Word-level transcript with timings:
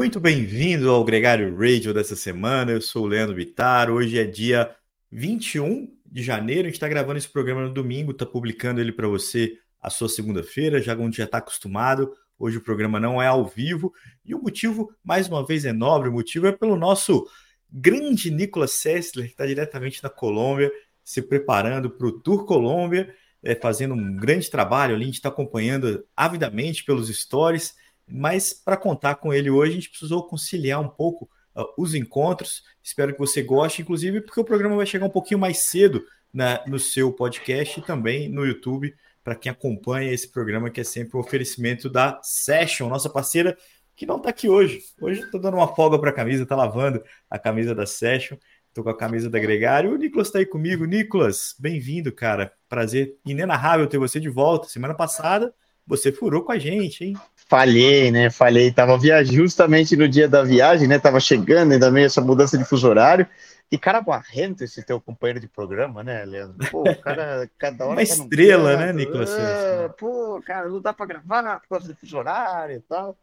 Muito 0.00 0.18
bem-vindo 0.18 0.88
ao 0.88 1.04
Gregário 1.04 1.54
Radio 1.54 1.92
dessa 1.92 2.16
semana. 2.16 2.72
Eu 2.72 2.80
sou 2.80 3.04
o 3.04 3.06
Leandro 3.06 3.36
Vitar. 3.36 3.90
Hoje 3.90 4.18
é 4.18 4.24
dia 4.24 4.74
21 5.12 5.94
de 6.06 6.22
janeiro. 6.22 6.62
A 6.62 6.64
gente 6.64 6.76
está 6.76 6.88
gravando 6.88 7.18
esse 7.18 7.28
programa 7.28 7.60
no 7.60 7.74
domingo, 7.74 8.12
está 8.12 8.24
publicando 8.24 8.80
ele 8.80 8.92
para 8.92 9.06
você 9.06 9.58
a 9.78 9.90
sua 9.90 10.08
segunda-feira, 10.08 10.80
já 10.80 10.96
onde 10.96 11.18
já 11.18 11.24
está 11.24 11.36
acostumado. 11.36 12.14
Hoje 12.38 12.56
o 12.56 12.62
programa 12.62 12.98
não 12.98 13.20
é 13.20 13.26
ao 13.26 13.44
vivo. 13.44 13.92
E 14.24 14.34
o 14.34 14.40
motivo, 14.40 14.90
mais 15.04 15.28
uma 15.28 15.46
vez, 15.46 15.66
é 15.66 15.72
nobre. 15.72 16.08
O 16.08 16.12
motivo 16.12 16.46
é 16.46 16.52
pelo 16.52 16.78
nosso 16.78 17.28
grande 17.70 18.30
Nicolas 18.30 18.70
Sessler, 18.70 19.26
que 19.26 19.32
está 19.32 19.44
diretamente 19.44 20.02
na 20.02 20.08
Colômbia, 20.08 20.72
se 21.04 21.20
preparando 21.20 21.90
para 21.90 22.06
o 22.06 22.12
Tour 22.12 22.46
Colômbia, 22.46 23.14
é, 23.42 23.54
fazendo 23.54 23.92
um 23.92 24.16
grande 24.16 24.50
trabalho 24.50 24.94
ali. 24.94 25.02
A 25.02 25.06
gente 25.08 25.16
está 25.16 25.28
acompanhando 25.28 26.02
avidamente 26.16 26.84
pelos 26.84 27.14
stories 27.14 27.74
mas 28.10 28.52
para 28.52 28.76
contar 28.76 29.16
com 29.16 29.32
ele 29.32 29.50
hoje, 29.50 29.72
a 29.72 29.74
gente 29.74 29.90
precisou 29.90 30.26
conciliar 30.26 30.80
um 30.80 30.88
pouco 30.88 31.28
uh, 31.56 31.64
os 31.76 31.94
encontros. 31.94 32.62
Espero 32.82 33.12
que 33.12 33.18
você 33.18 33.42
goste, 33.42 33.82
inclusive, 33.82 34.20
porque 34.20 34.40
o 34.40 34.44
programa 34.44 34.76
vai 34.76 34.86
chegar 34.86 35.06
um 35.06 35.10
pouquinho 35.10 35.40
mais 35.40 35.58
cedo 35.58 36.04
na, 36.32 36.64
no 36.66 36.78
seu 36.78 37.12
podcast 37.12 37.78
e 37.78 37.82
também 37.82 38.28
no 38.28 38.44
YouTube, 38.44 38.94
para 39.22 39.34
quem 39.34 39.50
acompanha 39.50 40.12
esse 40.12 40.28
programa, 40.30 40.70
que 40.70 40.80
é 40.80 40.84
sempre 40.84 41.16
um 41.16 41.20
oferecimento 41.20 41.88
da 41.88 42.20
Session, 42.22 42.88
nossa 42.88 43.10
parceira, 43.10 43.56
que 43.94 44.06
não 44.06 44.16
está 44.16 44.30
aqui 44.30 44.48
hoje. 44.48 44.80
Hoje 45.00 45.20
estou 45.20 45.40
dando 45.40 45.56
uma 45.58 45.74
folga 45.74 45.98
para 45.98 46.10
a 46.10 46.14
camisa, 46.14 46.42
está 46.42 46.56
lavando 46.56 47.02
a 47.28 47.38
camisa 47.38 47.74
da 47.74 47.86
Session. 47.86 48.36
Estou 48.68 48.84
com 48.84 48.90
a 48.90 48.96
camisa 48.96 49.28
da 49.28 49.38
Gregário. 49.38 49.92
O 49.92 49.96
Nicolas 49.96 50.28
está 50.28 50.38
aí 50.38 50.46
comigo. 50.46 50.84
Nicolas, 50.84 51.56
bem-vindo, 51.58 52.12
cara. 52.12 52.52
Prazer 52.68 53.16
inenarrável 53.26 53.86
ter 53.88 53.98
você 53.98 54.20
de 54.20 54.28
volta. 54.28 54.68
Semana 54.68 54.94
passada 54.94 55.52
você 55.90 56.12
furou 56.12 56.42
com 56.42 56.52
a 56.52 56.58
gente, 56.58 57.04
hein? 57.04 57.16
Falhei, 57.34 58.12
né? 58.12 58.30
Falhei. 58.30 58.70
Tava 58.70 58.96
viajando 58.96 59.36
justamente 59.36 59.96
no 59.96 60.08
dia 60.08 60.28
da 60.28 60.44
viagem, 60.44 60.86
né? 60.86 61.00
Tava 61.00 61.18
chegando 61.18 61.72
ainda 61.72 61.90
meio 61.90 62.06
essa 62.06 62.20
mudança 62.20 62.56
de 62.56 62.64
fuso 62.64 62.88
horário. 62.88 63.26
E 63.72 63.76
cara 63.76 64.00
barrento 64.00 64.62
esse 64.62 64.84
teu 64.84 65.00
companheiro 65.00 65.40
de 65.40 65.48
programa, 65.48 66.02
né, 66.02 66.24
Leandro? 66.24 66.56
Pô, 66.70 66.88
o 66.88 66.96
cara, 66.96 67.48
cada 67.58 67.84
hora. 67.84 67.92
Uma 67.92 67.96
tá 67.96 68.02
estrela, 68.02 68.76
né, 68.76 68.92
Nicolas? 68.92 69.30
É, 69.30 69.88
pô, 69.98 70.40
cara, 70.44 70.68
não 70.68 70.80
dá 70.80 70.92
pra 70.92 71.06
gravar 71.06 71.60
por 71.60 71.68
causa 71.68 71.88
do 71.88 71.96
fuso 71.96 72.16
horário 72.16 72.76
e 72.76 72.80
tal. 72.80 73.16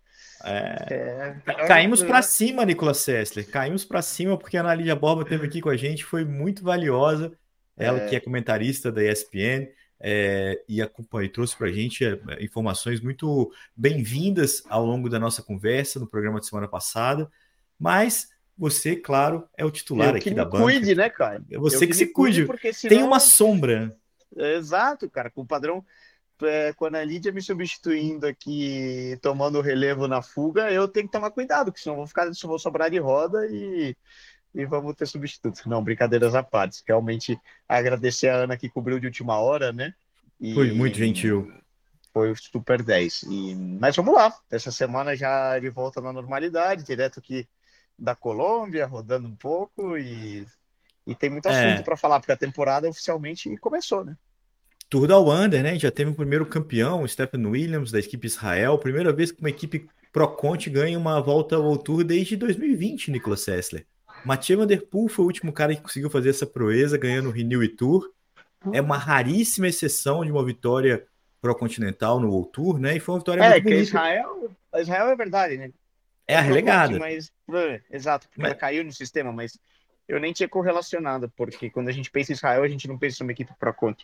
É... 0.43 1.35
É... 1.45 1.67
Caímos 1.67 2.03
para 2.03 2.21
cima, 2.21 2.65
Nicolas 2.65 2.97
Sessler. 2.97 3.49
Caímos 3.49 3.85
para 3.85 4.01
cima 4.01 4.37
porque 4.37 4.57
a 4.57 4.61
Ana 4.61 4.75
Lídia 4.75 4.95
Borba 4.95 5.23
esteve 5.23 5.45
aqui 5.45 5.61
com 5.61 5.69
a 5.69 5.77
gente, 5.77 6.03
foi 6.03 6.23
muito 6.25 6.63
valiosa. 6.63 7.31
Ela 7.77 7.99
é... 7.99 8.07
que 8.07 8.15
é 8.15 8.19
comentarista 8.19 8.91
da 8.91 9.03
ESPN, 9.03 9.67
é, 9.99 10.61
e 10.67 10.81
acompanhou, 10.81 11.31
trouxe 11.31 11.55
para 11.55 11.67
a 11.67 11.71
gente 11.71 12.05
é, 12.05 12.19
informações 12.39 13.01
muito 13.01 13.51
bem-vindas 13.75 14.63
ao 14.69 14.85
longo 14.85 15.09
da 15.09 15.19
nossa 15.19 15.41
conversa 15.41 15.99
no 15.99 16.07
programa 16.07 16.39
de 16.39 16.47
semana 16.47 16.67
passada. 16.67 17.29
Mas 17.79 18.29
você, 18.57 18.95
claro, 18.95 19.47
é 19.55 19.65
o 19.65 19.71
titular 19.71 20.15
aqui 20.15 20.31
da 20.31 20.45
banca. 20.45 20.63
Cuide, 20.63 20.95
né, 20.95 21.09
cara? 21.09 21.43
É 21.49 21.57
você 21.57 21.79
que, 21.79 21.87
que, 21.87 21.93
se 21.93 22.07
cuide. 22.07 22.45
Porque 22.45 22.73
senão... 22.73 22.95
Tem 22.95 23.03
uma 23.03 23.19
sombra. 23.19 23.95
Exato, 24.35 25.09
cara. 25.09 25.29
Com 25.29 25.41
o 25.41 25.47
padrão, 25.47 25.85
é, 26.43 26.73
quando 26.73 26.95
a 26.95 27.03
Lídia 27.03 27.31
me 27.31 27.41
substituindo 27.41 28.25
aqui, 28.27 29.17
tomando 29.21 29.57
o 29.57 29.61
relevo 29.61 30.07
na 30.07 30.21
fuga, 30.21 30.71
eu 30.71 30.87
tenho 30.87 31.07
que 31.07 31.11
tomar 31.11 31.31
cuidado, 31.31 31.71
porque 31.71 31.81
senão 31.81 31.97
vou 31.97 32.07
ficar, 32.07 32.29
vou 32.43 32.59
sobrar 32.59 32.89
de 32.89 32.99
roda 32.99 33.47
e 33.47 33.95
e 34.57 34.65
vamos 34.65 34.95
ter 34.95 35.05
substitutos. 35.05 35.63
Não, 35.67 35.83
brincadeiras 35.83 36.33
à 36.33 36.41
parte. 36.41 36.81
Realmente 36.87 37.39
agradecer 37.69 38.27
a 38.27 38.37
Ana 38.37 38.57
que 38.57 38.67
cobriu 38.67 38.99
de 38.99 39.05
última 39.05 39.37
hora, 39.37 39.71
né? 39.71 39.93
E... 40.41 40.55
Foi 40.55 40.71
muito 40.71 40.97
gentil. 40.97 41.53
Foi 42.11 42.33
super 42.35 42.81
10. 42.81 43.23
E... 43.29 43.55
Mas 43.79 43.95
vamos 43.95 44.15
lá. 44.15 44.33
Essa 44.49 44.71
semana 44.71 45.15
já 45.15 45.59
de 45.59 45.69
volta 45.69 46.01
na 46.01 46.11
normalidade, 46.11 46.83
direto 46.83 47.19
aqui 47.19 47.47
da 47.97 48.15
Colômbia, 48.15 48.87
rodando 48.87 49.27
um 49.27 49.35
pouco 49.35 49.95
e, 49.95 50.43
e 51.05 51.13
tem 51.13 51.29
muito 51.29 51.47
é. 51.47 51.51
assunto 51.51 51.81
é. 51.81 51.83
para 51.83 51.95
falar, 51.95 52.19
porque 52.19 52.31
a 52.31 52.37
temporada 52.37 52.89
oficialmente 52.89 53.55
começou, 53.57 54.03
né? 54.03 54.17
Tour 54.89 55.05
da 55.05 55.19
Wander, 55.19 55.61
né? 55.61 55.77
Já 55.77 55.91
teve 55.91 56.09
o 56.09 56.15
primeiro 56.15 56.45
campeão, 56.47 57.03
o 57.03 57.07
Stephen 57.07 57.45
Williams, 57.45 57.91
da 57.91 57.99
equipe 57.99 58.25
Israel. 58.25 58.79
Primeira 58.79 59.13
vez 59.13 59.31
que 59.31 59.39
uma 59.39 59.49
equipe 59.49 59.87
Pro 60.11 60.27
Conte 60.29 60.67
ganha 60.67 60.97
uma 60.97 61.21
volta 61.21 61.57
ao 61.57 61.77
Tour 61.77 62.03
desde 62.03 62.35
2020, 62.35 63.11
Nicolas 63.11 63.41
Sessler. 63.41 63.85
Mathieu 64.27 64.59
Van 64.59 64.67
Der 64.67 64.85
Poel 64.85 65.07
foi 65.07 65.23
o 65.23 65.27
último 65.27 65.53
cara 65.53 65.73
que 65.73 65.81
conseguiu 65.81 66.09
fazer 66.09 66.29
essa 66.29 66.45
proeza, 66.45 66.97
ganhando 66.97 67.29
o 67.29 67.31
Renew 67.31 67.63
e 67.63 67.69
Tour. 67.69 68.11
É 68.73 68.81
uma 68.81 68.97
raríssima 68.97 69.67
exceção 69.67 70.25
de 70.25 70.31
uma 70.31 70.43
vitória 70.43 71.07
pro-continental 71.41 72.19
no 72.19 72.29
World 72.29 72.51
Tour, 72.51 72.77
né? 72.77 72.97
E 72.97 72.99
foi 72.99 73.15
uma 73.15 73.19
vitória 73.19 73.41
é, 73.41 73.49
muito 73.51 73.63
bonita. 73.63 73.81
Israel, 73.81 74.51
Israel 74.75 75.07
é 75.07 75.15
verdade, 75.15 75.57
né? 75.57 75.71
É 76.27 76.35
a 76.35 76.41
relegada. 76.41 76.99
Mas, 76.99 77.31
é, 77.53 77.81
exato, 77.89 78.27
porque 78.27 78.41
mas... 78.41 78.51
ela 78.51 78.59
caiu 78.59 78.83
no 78.83 78.91
sistema, 78.91 79.31
mas 79.31 79.57
eu 80.07 80.19
nem 80.19 80.31
tinha 80.31 80.47
correlacionado, 80.47 81.29
porque 81.35 81.69
quando 81.69 81.89
a 81.89 81.91
gente 81.91 82.09
pensa 82.09 82.31
em 82.31 82.35
Israel, 82.35 82.63
a 82.63 82.67
gente 82.67 82.87
não 82.87 82.97
pensa 82.97 83.23
numa 83.23 83.33
equipe 83.33 83.51
para 83.59 83.73
conta. 83.73 84.03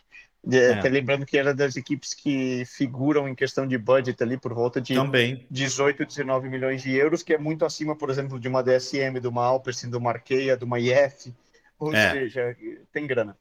É. 0.52 0.74
Até 0.74 0.88
lembrando 0.90 1.24
que 1.24 1.38
era 1.38 1.54
das 1.54 1.76
equipes 1.76 2.12
que 2.12 2.64
figuram 2.66 3.26
em 3.26 3.34
questão 3.34 3.66
de 3.66 3.78
budget 3.78 4.22
ali 4.22 4.36
por 4.36 4.52
volta 4.52 4.80
de 4.80 4.94
Também. 4.94 5.46
18, 5.50 6.04
19 6.04 6.48
milhões 6.50 6.82
de 6.82 6.94
euros, 6.94 7.22
que 7.22 7.32
é 7.32 7.38
muito 7.38 7.64
acima, 7.64 7.96
por 7.96 8.10
exemplo, 8.10 8.38
de 8.38 8.46
uma 8.46 8.62
DSM, 8.62 9.18
de 9.18 9.26
uma 9.26 9.44
Alpecin, 9.44 9.88
de 9.88 9.96
uma 9.96 10.10
Arkeia, 10.10 10.56
de 10.56 10.64
uma 10.64 10.78
IF. 10.78 11.32
Ou 11.78 11.94
é. 11.94 12.12
seja, 12.12 12.56
tem 12.92 13.06
grana. 13.06 13.36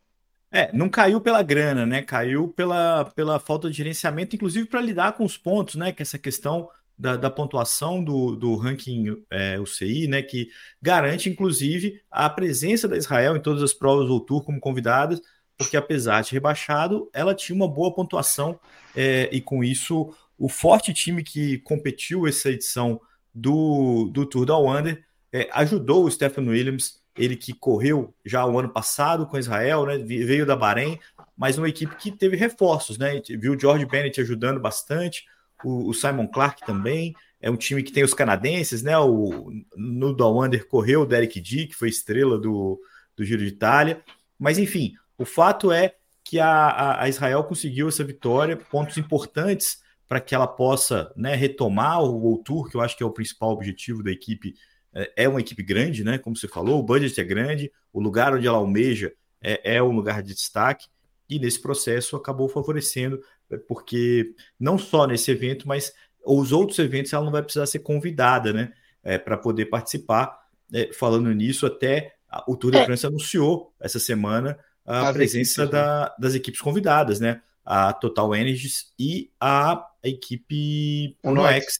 É, 0.49 0.71
não 0.71 0.87
caiu 0.87 1.19
pela 1.19 1.41
grana, 1.41 1.85
né? 1.85 2.01
Caiu 2.03 2.47
pela, 2.47 3.05
pela 3.05 3.39
falta 3.39 3.69
de 3.69 3.75
gerenciamento, 3.75 4.35
inclusive 4.35 4.67
para 4.67 4.81
lidar 4.81 5.13
com 5.13 5.25
os 5.25 5.35
pontos, 5.35 5.75
né? 5.75 5.91
Que 5.91 6.03
essa 6.03 6.17
questão 6.17 6.69
da, 6.97 7.15
da 7.15 7.29
pontuação 7.29 8.03
do, 8.03 8.35
do 8.35 8.55
ranking 8.55 9.23
é, 9.29 9.59
UCI, 9.59 10.07
né, 10.07 10.21
que 10.21 10.49
garante, 10.81 11.29
inclusive, 11.29 12.01
a 12.09 12.29
presença 12.29 12.87
da 12.87 12.97
Israel 12.97 13.35
em 13.35 13.41
todas 13.41 13.63
as 13.63 13.73
provas 13.73 14.07
do 14.07 14.19
Tour 14.19 14.43
como 14.43 14.59
convidada, 14.59 15.19
porque 15.57 15.77
apesar 15.77 16.21
de 16.21 16.31
rebaixado, 16.31 17.09
ela 17.13 17.35
tinha 17.35 17.55
uma 17.55 17.67
boa 17.67 17.93
pontuação 17.93 18.59
é, 18.95 19.29
e 19.31 19.41
com 19.41 19.63
isso 19.63 20.13
o 20.37 20.49
forte 20.49 20.93
time 20.93 21.23
que 21.23 21.59
competiu 21.59 22.27
essa 22.27 22.49
edição 22.49 22.99
do, 23.33 24.09
do 24.11 24.25
Tour 24.25 24.45
da 24.45 24.57
Wander 24.57 25.03
é, 25.31 25.49
ajudou 25.53 26.05
o 26.05 26.11
Stephen 26.11 26.47
Williams, 26.47 27.01
ele 27.17 27.35
que 27.35 27.53
correu 27.53 28.13
já 28.25 28.45
o 28.45 28.57
ano 28.57 28.69
passado 28.69 29.25
com 29.25 29.37
Israel, 29.37 29.85
né, 29.85 29.97
veio 29.97 30.45
da 30.45 30.55
Bahrein, 30.55 30.99
mas 31.35 31.57
uma 31.57 31.69
equipe 31.69 31.95
que 31.95 32.11
teve 32.11 32.35
reforços, 32.35 32.97
né, 32.97 33.21
viu 33.39 33.53
o 33.53 33.59
George 33.59 33.85
Bennett 33.85 34.19
ajudando 34.21 34.59
bastante, 34.59 35.25
o, 35.63 35.89
o, 35.89 35.93
Simon 35.93 36.27
Clark 36.27 36.65
também. 36.65 37.13
É 37.41 37.49
um 37.49 37.57
time 37.57 37.83
que 37.83 37.91
tem 37.91 38.03
os 38.03 38.13
canadenses, 38.13 38.81
né? 38.81 38.97
O, 38.97 39.51
no 39.75 40.15
Wander 40.17 40.67
correu 40.67 41.01
o 41.01 41.05
Derek 41.05 41.39
D, 41.41 41.67
que 41.67 41.75
foi 41.75 41.89
estrela 41.89 42.39
do, 42.39 42.79
do 43.15 43.25
Giro 43.25 43.41
de 43.41 43.49
Itália. 43.49 44.01
Mas, 44.39 44.57
enfim, 44.57 44.93
o 45.17 45.25
fato 45.25 45.71
é 45.71 45.95
que 46.23 46.39
a, 46.39 46.49
a, 46.49 47.03
a 47.03 47.09
Israel 47.09 47.43
conseguiu 47.43 47.87
essa 47.87 48.03
vitória, 48.03 48.55
pontos 48.55 48.97
importantes 48.97 49.81
para 50.07 50.21
que 50.21 50.35
ela 50.35 50.47
possa 50.47 51.11
né, 51.15 51.35
retomar 51.35 52.01
o 52.01 52.17
World 52.17 52.43
Tour, 52.43 52.69
que 52.69 52.75
eu 52.75 52.81
acho 52.81 52.95
que 52.95 53.03
é 53.03 53.05
o 53.05 53.11
principal 53.11 53.51
objetivo 53.51 54.03
da 54.03 54.11
equipe. 54.11 54.53
É, 54.93 55.23
é 55.23 55.29
uma 55.29 55.39
equipe 55.39 55.63
grande, 55.63 56.03
né? 56.03 56.17
Como 56.17 56.35
você 56.35 56.47
falou, 56.47 56.79
o 56.79 56.83
budget 56.83 57.19
é 57.19 57.23
grande, 57.23 57.71
o 57.91 57.99
lugar 57.99 58.33
onde 58.33 58.47
ela 58.47 58.57
almeja 58.57 59.11
é, 59.41 59.75
é 59.75 59.83
um 59.83 59.91
lugar 59.91 60.21
de 60.21 60.33
destaque, 60.33 60.87
e 61.29 61.39
nesse 61.39 61.61
processo 61.61 62.15
acabou 62.15 62.47
favorecendo 62.47 63.19
porque 63.57 64.33
não 64.59 64.77
só 64.77 65.07
nesse 65.07 65.31
evento, 65.31 65.67
mas 65.67 65.93
os 66.25 66.51
outros 66.51 66.79
eventos 66.79 67.11
ela 67.13 67.25
não 67.25 67.31
vai 67.31 67.43
precisar 67.43 67.65
ser 67.65 67.79
convidada, 67.79 68.53
né, 68.53 68.71
é, 69.03 69.17
para 69.17 69.37
poder 69.37 69.65
participar. 69.65 70.41
É, 70.73 70.91
falando 70.91 71.31
nisso, 71.33 71.65
até 71.65 72.15
o 72.47 72.55
Tour 72.55 72.71
de 72.71 72.77
é. 72.77 72.85
France 72.85 73.05
anunciou 73.05 73.73
essa 73.79 73.99
semana 73.99 74.57
a 74.85 75.09
As 75.09 75.13
presença 75.13 75.63
equipes, 75.63 75.71
da, 75.71 76.01
né? 76.01 76.11
das 76.19 76.35
equipes 76.35 76.61
convidadas, 76.61 77.19
né? 77.19 77.41
A 77.65 77.93
Total 77.93 78.35
Energies 78.35 78.91
e 78.99 79.31
a 79.39 79.87
equipe 80.03 81.17
Uno 81.23 81.45
X. 81.45 81.79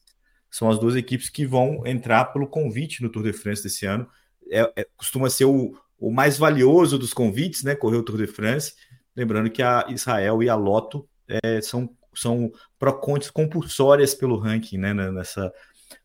São 0.50 0.70
as 0.70 0.80
duas 0.80 0.96
equipes 0.96 1.30
que 1.30 1.46
vão 1.46 1.86
entrar 1.86 2.26
pelo 2.26 2.48
convite 2.48 3.02
no 3.02 3.10
Tour 3.10 3.24
de 3.24 3.34
France 3.34 3.64
desse 3.64 3.86
ano. 3.86 4.08
É, 4.50 4.72
é, 4.76 4.88
costuma 4.96 5.30
ser 5.30 5.46
o, 5.46 5.76
o 6.00 6.12
mais 6.12 6.38
valioso 6.38 6.98
dos 6.98 7.14
convites, 7.14 7.64
né? 7.64 7.76
Correr 7.76 7.98
o 7.98 8.04
Tour 8.04 8.18
de 8.18 8.28
France. 8.28 8.74
Lembrando 9.16 9.50
que 9.50 9.62
a 9.62 9.86
Israel 9.90 10.42
e 10.42 10.50
a 10.50 10.56
Loto 10.56 11.08
é, 11.44 11.62
são, 11.62 11.90
são 12.14 12.52
procontes 12.78 13.30
compulsórias 13.30 14.14
pelo 14.14 14.38
ranking, 14.38 14.78
né? 14.78 14.94
Nessa, 14.94 15.52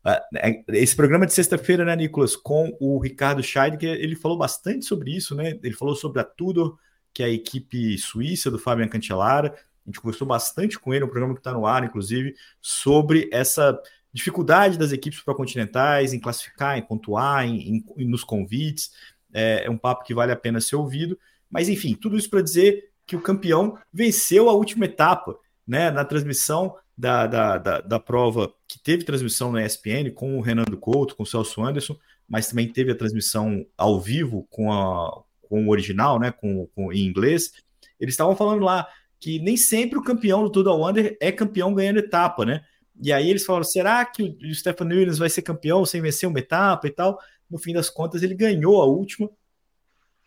é, 0.05 0.63
esse 0.69 0.95
programa 0.95 1.25
de 1.25 1.33
sexta-feira, 1.33 1.83
né, 1.83 1.95
Nicolas, 1.95 2.35
com 2.35 2.75
o 2.79 2.99
Ricardo 2.99 3.43
Scheidegger, 3.43 3.95
ele 3.95 4.15
falou 4.15 4.37
bastante 4.37 4.85
sobre 4.85 5.15
isso, 5.15 5.35
né? 5.35 5.59
Ele 5.61 5.75
falou 5.75 5.95
sobre 5.95 6.19
a 6.21 6.23
Tudor, 6.23 6.77
que 7.13 7.23
é 7.23 7.25
a 7.25 7.29
equipe 7.29 7.97
suíça 7.97 8.49
do 8.49 8.59
Fabian 8.59 8.87
Cancellara. 8.87 9.53
A 9.85 9.89
gente 9.89 9.99
conversou 9.99 10.27
bastante 10.27 10.79
com 10.79 10.93
ele, 10.93 11.03
um 11.03 11.09
programa 11.09 11.33
que 11.33 11.39
está 11.39 11.51
no 11.51 11.65
ar, 11.65 11.83
inclusive, 11.83 12.35
sobre 12.61 13.29
essa 13.31 13.79
dificuldade 14.11 14.77
das 14.77 14.91
equipes 14.91 15.21
pró-continentais 15.21 16.13
em 16.13 16.19
classificar, 16.19 16.77
em 16.77 16.81
pontuar, 16.81 17.45
em, 17.45 17.83
em, 17.97 18.07
nos 18.07 18.23
convites. 18.23 18.91
É, 19.33 19.65
é 19.65 19.69
um 19.69 19.77
papo 19.77 20.03
que 20.03 20.13
vale 20.13 20.31
a 20.31 20.35
pena 20.35 20.61
ser 20.61 20.75
ouvido. 20.75 21.17
Mas, 21.49 21.69
enfim, 21.69 21.95
tudo 21.95 22.17
isso 22.17 22.29
para 22.29 22.41
dizer 22.41 22.88
que 23.09 23.15
o 23.15 23.21
campeão 23.21 23.75
venceu 23.91 24.47
a 24.47 24.53
última 24.53 24.85
etapa, 24.85 25.35
né? 25.67 25.89
Na 25.89 26.05
transmissão 26.05 26.75
da, 26.95 27.25
da, 27.25 27.57
da, 27.57 27.81
da, 27.81 27.99
prova 27.99 28.53
que 28.67 28.77
teve 28.77 29.03
transmissão 29.03 29.51
na 29.51 29.65
ESPN 29.65 30.11
com 30.13 30.37
o 30.37 30.41
Renan 30.41 30.65
Couto, 30.79 31.15
com 31.15 31.23
o 31.23 31.25
Celso 31.25 31.63
Anderson, 31.63 31.97
mas 32.27 32.49
também 32.49 32.71
teve 32.71 32.91
a 32.91 32.95
transmissão 32.95 33.65
ao 33.75 33.99
vivo 33.99 34.45
com, 34.51 34.71
a, 34.71 35.23
com 35.41 35.65
o 35.65 35.71
original, 35.71 36.19
né, 36.19 36.31
com, 36.31 36.67
com, 36.67 36.93
em 36.93 37.03
inglês. 37.03 37.51
Eles 37.99 38.13
estavam 38.13 38.35
falando 38.35 38.63
lá 38.63 38.87
que 39.19 39.39
nem 39.39 39.57
sempre 39.57 39.97
o 39.97 40.03
campeão 40.03 40.43
do 40.43 40.51
Tudo 40.51 40.71
Wonder 40.71 41.17
é 41.19 41.31
campeão 41.31 41.73
ganhando 41.73 41.97
etapa, 41.97 42.45
né? 42.45 42.63
E 43.01 43.11
aí 43.11 43.27
eles 43.27 43.43
falaram: 43.43 43.65
será 43.65 44.05
que 44.05 44.37
o 44.39 44.53
Stefan 44.53 44.85
Williams 44.85 45.17
vai 45.17 45.31
ser 45.31 45.41
campeão 45.41 45.83
sem 45.83 45.99
vencer 45.99 46.29
uma 46.29 46.37
etapa 46.37 46.85
e 46.85 46.91
tal? 46.91 47.17
No 47.49 47.57
fim 47.57 47.73
das 47.73 47.89
contas, 47.89 48.21
ele 48.21 48.35
ganhou 48.35 48.79
a 48.79 48.85
última, 48.85 49.27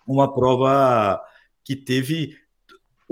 uma 0.05 0.35
prova 0.35 1.23
que 1.65 1.77
teve 1.77 2.42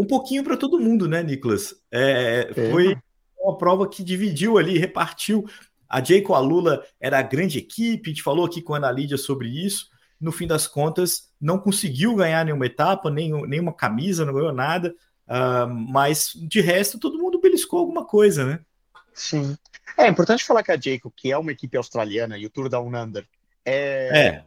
um 0.01 0.07
pouquinho 0.07 0.43
para 0.43 0.57
todo 0.57 0.81
mundo, 0.81 1.07
né, 1.07 1.23
Nicolas? 1.23 1.75
É, 1.93 2.51
é. 2.57 2.71
Foi 2.71 2.97
uma 3.39 3.59
prova 3.59 3.87
que 3.87 4.03
dividiu 4.03 4.57
ali, 4.57 4.79
repartiu. 4.79 5.45
A 5.87 6.03
Jayco 6.03 6.33
Alula 6.33 6.83
era 6.99 7.19
a 7.19 7.23
grande 7.23 7.59
equipe, 7.59 8.09
a 8.09 8.13
gente 8.13 8.23
falou 8.23 8.47
aqui 8.47 8.63
com 8.63 8.73
a 8.73 8.79
Ana 8.79 8.91
Lídia 8.91 9.19
sobre 9.19 9.49
isso. 9.49 9.91
No 10.19 10.33
fim 10.33 10.47
das 10.47 10.67
contas, 10.67 11.29
não 11.39 11.59
conseguiu 11.59 12.15
ganhar 12.15 12.45
nenhuma 12.45 12.65
etapa, 12.65 13.11
nem, 13.11 13.31
nenhuma 13.47 13.75
camisa, 13.75 14.25
não 14.25 14.33
ganhou 14.33 14.53
nada. 14.53 14.95
Uh, 15.27 15.69
mas 15.69 16.33
de 16.35 16.61
resto, 16.63 16.99
todo 16.99 17.19
mundo 17.19 17.41
beliscou 17.41 17.81
alguma 17.81 18.07
coisa, 18.07 18.45
né? 18.45 18.61
Sim. 19.13 19.55
É 19.99 20.09
importante 20.09 20.45
falar 20.45 20.63
que 20.63 20.73
a 20.73 20.81
Jayco, 20.81 21.13
que 21.15 21.31
é 21.31 21.37
uma 21.37 21.53
equipe 21.53 21.77
australiana, 21.77 22.39
e 22.39 22.47
o 22.47 22.51
Tour 22.51 22.71
da 22.71 22.81
Unander 22.81 23.27
é. 23.65 24.19
é. 24.19 24.45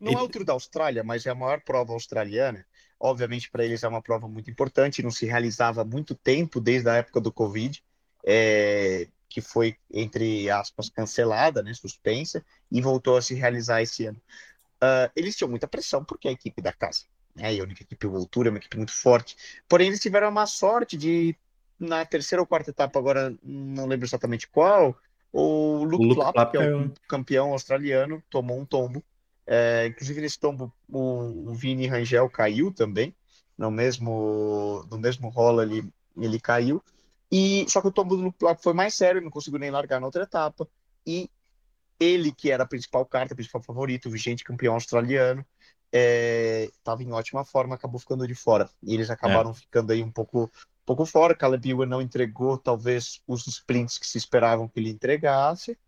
Não 0.00 0.12
é 0.12 0.22
o 0.22 0.28
Tour 0.28 0.44
da 0.44 0.54
Austrália, 0.54 1.04
mas 1.04 1.26
é 1.26 1.30
a 1.30 1.34
maior 1.34 1.60
prova 1.60 1.92
australiana. 1.92 2.64
Obviamente, 3.00 3.50
para 3.50 3.64
eles 3.64 3.82
é 3.82 3.88
uma 3.88 4.02
prova 4.02 4.28
muito 4.28 4.50
importante, 4.50 5.02
não 5.02 5.10
se 5.10 5.26
realizava 5.26 5.82
há 5.82 5.84
muito 5.84 6.14
tempo, 6.14 6.60
desde 6.60 6.88
a 6.88 6.96
época 6.96 7.20
do 7.20 7.32
Covid 7.32 7.82
é, 8.24 9.08
que 9.28 9.40
foi, 9.40 9.76
entre 9.92 10.50
aspas, 10.50 10.88
cancelada, 10.88 11.62
né, 11.62 11.72
suspensa, 11.74 12.44
e 12.70 12.80
voltou 12.80 13.16
a 13.16 13.22
se 13.22 13.34
realizar 13.34 13.82
esse 13.82 14.06
ano. 14.06 14.20
Uh, 14.76 15.10
eles 15.14 15.36
tinham 15.36 15.50
muita 15.50 15.68
pressão, 15.68 16.04
porque 16.04 16.28
é 16.28 16.30
a 16.30 16.34
equipe 16.34 16.62
da 16.62 16.72
casa, 16.72 17.04
né, 17.34 17.54
e 17.54 17.60
a 17.60 17.62
única 17.62 17.82
equipe 17.82 18.06
Voltura 18.06 18.48
é 18.48 18.50
uma 18.50 18.58
equipe 18.58 18.76
muito 18.76 18.92
forte. 18.92 19.36
Porém, 19.68 19.88
eles 19.88 20.00
tiveram 20.00 20.28
uma 20.28 20.46
sorte 20.46 20.96
de, 20.96 21.36
na 21.78 22.04
terceira 22.04 22.42
ou 22.42 22.46
quarta 22.46 22.70
etapa, 22.70 22.98
agora 22.98 23.34
não 23.42 23.86
lembro 23.86 24.06
exatamente 24.06 24.48
qual, 24.48 24.96
o 25.32 25.84
Luke, 25.84 26.04
Luke 26.04 26.32
Plapp, 26.32 26.50
que 26.50 26.56
é 26.56 26.74
o 26.74 26.92
campeão 27.06 27.52
australiano, 27.52 28.22
tomou 28.30 28.58
um 28.58 28.64
tombo. 28.64 29.04
É, 29.50 29.86
inclusive, 29.86 30.20
nesse 30.20 30.38
tombo, 30.38 30.70
o, 30.86 31.50
o 31.50 31.54
Vini 31.54 31.86
Rangel 31.86 32.28
caiu 32.28 32.70
também, 32.70 33.16
no 33.56 33.70
mesmo, 33.70 34.86
no 34.90 34.98
mesmo 34.98 35.30
rolo 35.30 35.60
ali, 35.60 35.90
ele 36.18 36.38
caiu. 36.38 36.84
E 37.32 37.64
só 37.66 37.80
que 37.80 37.88
o 37.88 37.92
tombo 37.92 38.14
do 38.14 38.34
foi 38.62 38.74
mais 38.74 38.94
sério, 38.94 39.22
não 39.22 39.30
conseguiu 39.30 39.58
nem 39.58 39.70
largar 39.70 40.00
na 40.00 40.06
outra 40.06 40.24
etapa. 40.24 40.68
E 41.06 41.30
ele, 41.98 42.30
que 42.30 42.50
era 42.50 42.64
a 42.64 42.66
principal 42.66 43.06
carta, 43.06 43.32
o 43.32 43.36
principal 43.36 43.62
favorito, 43.62 44.06
o 44.06 44.10
vigente 44.10 44.44
campeão 44.44 44.74
australiano, 44.74 45.42
estava 45.90 47.02
é, 47.02 47.06
em 47.06 47.12
ótima 47.12 47.42
forma, 47.42 47.74
acabou 47.74 47.98
ficando 47.98 48.28
de 48.28 48.34
fora. 48.34 48.68
E 48.82 48.92
eles 48.92 49.08
acabaram 49.08 49.52
é. 49.52 49.54
ficando 49.54 49.92
aí 49.92 50.02
um 50.02 50.12
pouco, 50.12 50.44
um 50.44 50.84
pouco 50.84 51.06
fora. 51.06 51.34
Caleb 51.34 51.70
Ewan 51.70 51.86
não 51.86 52.02
entregou, 52.02 52.58
talvez, 52.58 53.22
os 53.26 53.46
sprints 53.46 53.96
que 53.96 54.06
se 54.06 54.18
esperavam 54.18 54.68
que 54.68 54.78
ele 54.78 54.90
entregasse, 54.90 55.78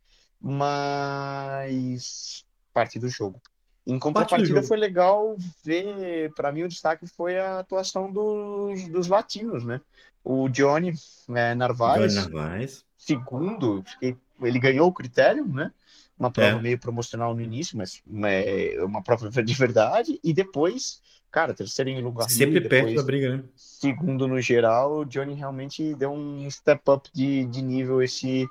mas 0.40 2.42
parte 2.72 2.98
do 2.98 3.08
jogo. 3.08 3.40
Em 3.86 3.98
contrapartida, 3.98 4.62
foi 4.62 4.76
legal 4.76 5.36
ver. 5.64 6.32
Para 6.34 6.52
mim, 6.52 6.62
o 6.62 6.68
destaque 6.68 7.06
foi 7.06 7.38
a 7.38 7.60
atuação 7.60 8.12
dos, 8.12 8.88
dos 8.88 9.08
latinos, 9.08 9.64
né? 9.64 9.80
O 10.22 10.48
Johnny 10.48 10.92
né, 11.28 11.54
Narvaez, 11.54 12.14
Johnny 12.14 12.32
Narvaez, 12.32 12.84
segundo, 12.96 13.82
ele 14.00 14.58
ganhou 14.58 14.88
o 14.88 14.92
critério, 14.92 15.46
né? 15.46 15.72
Uma 16.18 16.30
prova 16.30 16.58
é. 16.58 16.60
meio 16.60 16.78
promocional 16.78 17.34
no 17.34 17.40
início, 17.40 17.78
mas 17.78 18.02
é 18.24 18.76
uma 18.84 19.02
prova 19.02 19.30
de 19.42 19.54
verdade. 19.54 20.20
E 20.22 20.34
depois, 20.34 21.00
cara, 21.30 21.54
terceiro 21.54 21.88
em 21.88 22.02
lugar. 22.02 22.28
Sempre 22.28 22.60
perto 22.60 22.94
da 22.94 23.02
briga, 23.02 23.38
né? 23.38 23.44
Segundo 23.56 24.28
no 24.28 24.38
geral, 24.40 24.98
o 24.98 25.04
Johnny 25.06 25.32
realmente 25.32 25.94
deu 25.94 26.12
um 26.12 26.48
step 26.50 26.82
up 26.90 27.08
de, 27.14 27.46
de 27.46 27.62
nível 27.62 28.02
esse, 28.02 28.46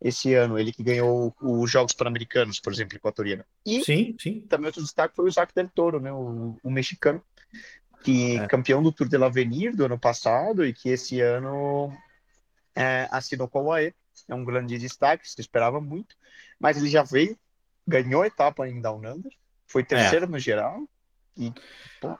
esse 0.00 0.34
ano. 0.34 0.58
Ele 0.58 0.72
que 0.72 0.82
ganhou 0.82 1.34
os 1.40 1.70
Jogos 1.70 1.92
Pan-Americanos, 1.92 2.60
por 2.60 2.72
exemplo, 2.72 2.96
equatoriano. 2.96 3.44
E 3.64 3.84
sim, 3.84 4.16
sim. 4.18 4.40
também 4.48 4.66
outro 4.66 4.82
destaque 4.82 5.14
foi 5.14 5.26
o 5.26 5.28
Isaac 5.28 5.54
Del 5.54 5.68
Toro, 5.68 6.00
né? 6.00 6.12
O, 6.12 6.56
o 6.62 6.70
mexicano, 6.70 7.22
que 8.02 8.38
é. 8.38 8.46
campeão 8.46 8.82
do 8.82 8.92
Tour 8.92 9.08
de 9.08 9.16
l'Avenir 9.16 9.74
do 9.74 9.84
ano 9.84 9.98
passado 9.98 10.64
e 10.64 10.72
que 10.72 10.88
esse 10.88 11.20
ano 11.20 11.92
é, 12.74 13.08
assinou 13.10 13.48
com 13.48 13.64
o 13.64 13.72
AE. 13.72 13.94
É 14.28 14.34
um 14.34 14.44
grande 14.44 14.78
destaque, 14.78 15.28
se 15.28 15.40
esperava 15.40 15.80
muito, 15.80 16.14
mas 16.58 16.76
ele 16.76 16.88
já 16.88 17.02
veio, 17.02 17.36
ganhou 17.86 18.22
a 18.22 18.26
etapa 18.26 18.68
em 18.68 18.80
Down 18.80 18.98
Under, 18.98 19.32
foi 19.66 19.82
terceiro 19.82 20.26
é. 20.26 20.28
no 20.28 20.38
geral 20.38 20.86
e 21.36 21.52
pô. 22.00 22.16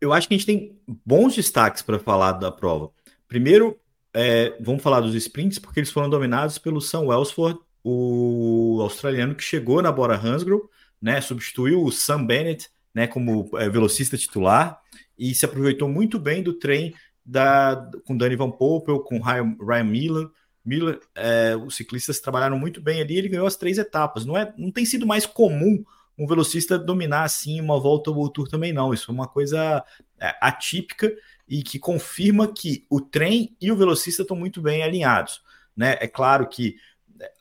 Eu 0.00 0.12
acho 0.12 0.26
que 0.26 0.34
a 0.34 0.36
gente 0.36 0.46
tem 0.46 0.80
bons 0.86 1.34
destaques 1.34 1.82
para 1.82 1.98
falar 1.98 2.32
da 2.32 2.50
prova. 2.50 2.90
Primeiro, 3.28 3.78
é, 4.14 4.56
vamos 4.60 4.82
falar 4.82 5.00
dos 5.00 5.14
sprints, 5.14 5.58
porque 5.58 5.80
eles 5.80 5.90
foram 5.90 6.10
dominados 6.10 6.58
pelo 6.58 6.80
Sam 6.80 7.06
Welsford, 7.06 7.58
o 7.84 8.78
australiano 8.80 9.34
que 9.34 9.42
chegou 9.42 9.82
na 9.82 9.90
Bora 9.90 10.16
Hansgrohe, 10.16 10.62
né, 11.00 11.20
substituiu 11.20 11.82
o 11.82 11.90
Sam 11.90 12.24
Bennett 12.24 12.68
né, 12.94 13.06
como 13.06 13.50
é, 13.58 13.68
velocista 13.68 14.16
titular 14.16 14.80
e 15.18 15.34
se 15.34 15.44
aproveitou 15.44 15.88
muito 15.88 16.18
bem 16.18 16.42
do 16.42 16.52
trem 16.52 16.94
da, 17.24 17.90
com 18.04 18.16
Danny 18.16 18.36
Van 18.36 18.50
Poppel, 18.50 19.00
com 19.00 19.20
Ryan, 19.20 19.56
Ryan 19.60 19.84
Miller. 19.84 20.28
Miller, 20.64 21.00
é, 21.14 21.56
os 21.56 21.74
ciclistas 21.74 22.20
trabalharam 22.20 22.58
muito 22.58 22.80
bem 22.80 23.00
ali, 23.00 23.16
ele 23.16 23.28
ganhou 23.28 23.46
as 23.46 23.56
três 23.56 23.78
etapas. 23.78 24.24
Não, 24.24 24.36
é, 24.36 24.52
não 24.56 24.70
tem 24.70 24.84
sido 24.84 25.06
mais 25.06 25.26
comum 25.26 25.84
um 26.16 26.26
velocista 26.26 26.78
dominar 26.78 27.24
assim 27.24 27.60
uma 27.60 27.80
volta 27.80 28.10
ao 28.10 28.28
Tour 28.28 28.48
também, 28.48 28.72
não. 28.72 28.92
Isso 28.92 29.10
é 29.10 29.14
uma 29.14 29.26
coisa 29.26 29.84
é, 30.20 30.34
atípica 30.40 31.12
e 31.52 31.62
que 31.62 31.78
confirma 31.78 32.50
que 32.50 32.86
o 32.88 32.98
trem 32.98 33.54
e 33.60 33.70
o 33.70 33.76
velocista 33.76 34.22
estão 34.22 34.34
muito 34.34 34.62
bem 34.62 34.82
alinhados. 34.82 35.42
Né? 35.76 35.98
É 36.00 36.08
claro 36.08 36.48
que 36.48 36.76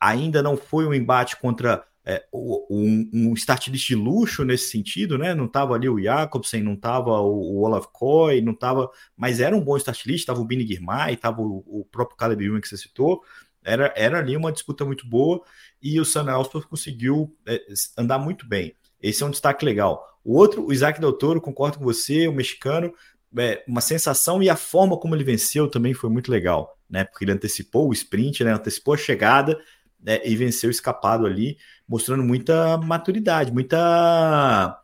ainda 0.02 0.44
não 0.44 0.58
foi 0.58 0.86
um 0.86 0.94
embate 0.94 1.38
contra 1.38 1.82
é, 2.04 2.22
um, 2.34 3.10
um 3.14 3.34
start 3.36 3.70
list 3.70 3.88
de 3.88 3.96
luxo 3.96 4.44
nesse 4.44 4.70
sentido, 4.70 5.18
né? 5.18 5.34
Não 5.34 5.46
estava 5.46 5.76
ali 5.76 5.88
o 5.88 5.98
Jacobsen, 5.98 6.62
não 6.62 6.74
estava 6.74 7.22
o, 7.22 7.54
o, 7.54 7.62
Olaf 7.62 7.86
Koy, 7.94 8.42
não 8.42 8.52
estava, 8.52 8.92
mas 9.16 9.40
era 9.40 9.56
um 9.56 9.62
bom 9.62 9.78
start 9.78 10.06
list, 10.06 10.20
estava 10.20 10.42
o 10.42 10.46
Bini 10.46 10.68
Girmay, 10.68 11.14
estava 11.14 11.42
o, 11.42 11.64
o, 11.66 11.86
próprio 11.90 12.18
Caleb 12.18 12.44
Ewan 12.44 12.60
que 12.60 12.68
você 12.68 12.76
citou, 12.76 13.24
era, 13.64 13.94
era 13.96 14.18
ali 14.18 14.36
uma 14.36 14.52
disputa 14.52 14.84
muito 14.84 15.08
boa 15.08 15.42
e 15.82 15.98
o 16.02 16.04
Sam 16.04 16.30
Elspeth 16.30 16.68
conseguiu 16.68 17.34
é, 17.48 17.62
andar 17.98 18.20
muito 18.20 18.46
bem. 18.46 18.76
Esse 19.02 19.24
é 19.24 19.26
um 19.26 19.32
destaque 19.32 19.64
legal. 19.64 20.06
O 20.22 20.38
outro, 20.38 20.66
o 20.66 20.74
Isaac 20.74 21.00
Del 21.00 21.14
Toro, 21.14 21.40
concordo 21.40 21.78
com 21.78 21.86
você, 21.86 22.28
o 22.28 22.34
mexicano, 22.34 22.94
é, 23.38 23.64
uma 23.68 23.82
sensação 23.82 24.42
e 24.42 24.50
a 24.50 24.56
forma 24.56 24.98
como 24.98 25.16
ele 25.16 25.24
venceu 25.24 25.70
também 25.70 25.94
foi 25.94 26.10
muito 26.10 26.32
legal, 26.32 26.78
né? 26.90 27.04
Porque 27.04 27.24
ele 27.24 27.32
antecipou 27.32 27.90
o 27.90 27.94
sprint, 27.94 28.44
né? 28.44 28.54
Antecipou 28.54 28.94
a 28.94 28.98
chegada 28.98 29.60
né? 30.00 30.20
e 30.26 30.36
venceu 30.36 30.70
escapado 30.70 31.26
ali 31.26 31.58
mostrando 31.88 32.24
muita 32.24 32.78
maturidade, 32.78 33.52
muita 33.52 34.78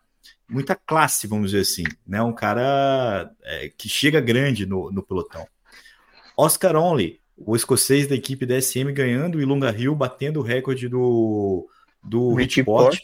muita 0.49 0.75
classe, 0.75 1.27
vamos 1.27 1.51
dizer 1.51 1.61
assim, 1.61 1.83
né? 2.05 2.21
Um 2.21 2.33
cara 2.33 3.29
é, 3.43 3.69
que 3.77 3.89
chega 3.89 4.21
grande 4.21 4.65
no, 4.65 4.89
no 4.91 5.03
pelotão. 5.03 5.45
Oscar 6.37 6.75
Only, 6.75 7.19
o 7.35 7.55
escocês 7.55 8.07
da 8.07 8.15
equipe 8.15 8.45
da 8.45 8.59
SM 8.59 8.91
ganhando 8.93 9.41
e 9.41 9.45
Lunga 9.45 9.75
Hill 9.77 9.93
batendo 9.93 10.39
o 10.39 10.43
recorde 10.43 10.87
do 10.87 11.67
do 12.01 12.33
Richport. 12.33 12.99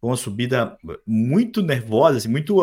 Foi 0.00 0.10
uma 0.10 0.16
subida 0.16 0.76
muito 1.06 1.62
nervosa, 1.62 2.18
assim, 2.18 2.28
muito 2.28 2.60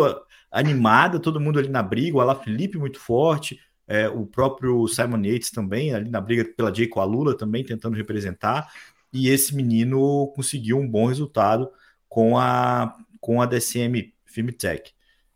animada, 0.51 1.19
todo 1.19 1.39
mundo 1.39 1.57
ali 1.57 1.69
na 1.69 1.81
briga, 1.81 2.17
o 2.17 2.21
Ala 2.21 2.35
Felipe 2.35 2.77
muito 2.77 2.99
forte, 2.99 3.59
é, 3.87 4.07
o 4.09 4.25
próprio 4.25 4.87
Simon 4.87 5.23
Yates 5.23 5.49
também, 5.49 5.93
ali 5.93 6.09
na 6.09 6.19
briga 6.21 6.45
pela 6.45 6.73
Jay 6.73 6.87
com 6.87 6.99
a 6.99 7.05
Lula 7.05 7.35
também 7.35 7.63
tentando 7.63 7.95
representar 7.95 8.71
e 9.13 9.29
esse 9.29 9.55
menino 9.55 10.31
conseguiu 10.35 10.77
um 10.77 10.87
bom 10.87 11.07
resultado 11.07 11.69
com 12.07 12.37
a, 12.37 12.95
com 13.19 13.41
a 13.41 13.45
DCM 13.45 14.13
Firmtech, 14.25 14.93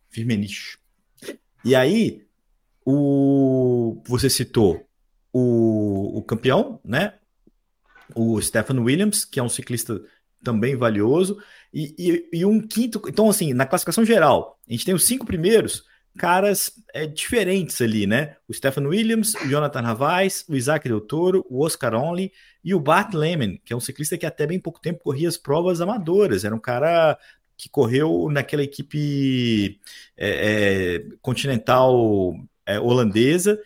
Firmenich. 0.10 0.78
E 1.64 1.76
aí, 1.76 2.26
o, 2.86 4.02
você 4.08 4.30
citou 4.30 4.88
o, 5.34 6.20
o 6.20 6.24
campeão, 6.24 6.80
né? 6.84 7.16
O 8.16 8.40
Stephen 8.40 8.80
Williams, 8.80 9.26
que 9.26 9.40
é 9.40 9.44
um 9.44 9.50
ciclista 9.50 10.02
também 10.46 10.78
valioso, 10.78 11.38
e, 11.74 11.94
e, 11.98 12.40
e, 12.40 12.46
um 12.46 12.66
quinto. 12.66 13.02
Então, 13.08 13.30
assim, 13.30 13.54
na 13.54 13.66
classificação 13.66 14.06
geral, 14.06 14.58
a 14.68 14.72
gente 14.72 14.86
tem 14.86 14.94
os 14.94 15.04
cinco 15.04 15.26
primeiros 15.26 15.84
caras 16.18 16.72
é, 16.94 17.06
diferentes 17.06 17.82
ali, 17.82 18.08
né? 18.08 18.38
O 18.48 18.54
Stephen 18.54 18.88
Williams, 18.88 19.36
o 19.36 19.48
Jonathan 19.50 19.82
Ravais, 19.82 20.46
o 20.48 20.56
Isaac 20.56 20.88
Del 20.88 21.02
Toro, 21.02 21.46
o 21.50 21.66
Oscar 21.66 21.94
Only 21.94 22.32
e 22.64 22.74
o 22.74 22.80
Bart 22.80 23.14
Lehman, 23.14 23.60
que 23.66 23.74
é 23.74 23.76
um 23.76 23.82
ciclista 23.82 24.18
que 24.18 24.26
até 24.26 24.48
bem 24.48 24.60
pouco 24.60 24.80
tempo 24.80 25.04
corria 25.04 25.28
as 25.28 25.36
provas 25.36 25.82
amadoras. 25.82 26.46
Era 26.46 26.56
um 26.56 26.60
cara 26.60 27.18
que 27.58 27.68
correu 27.68 28.30
naquela 28.32 28.64
equipe 28.64 29.80
é, 30.16 31.00
é, 31.00 31.06
continental 31.22 32.34
é, 32.66 32.80
holandesa, 32.80 33.60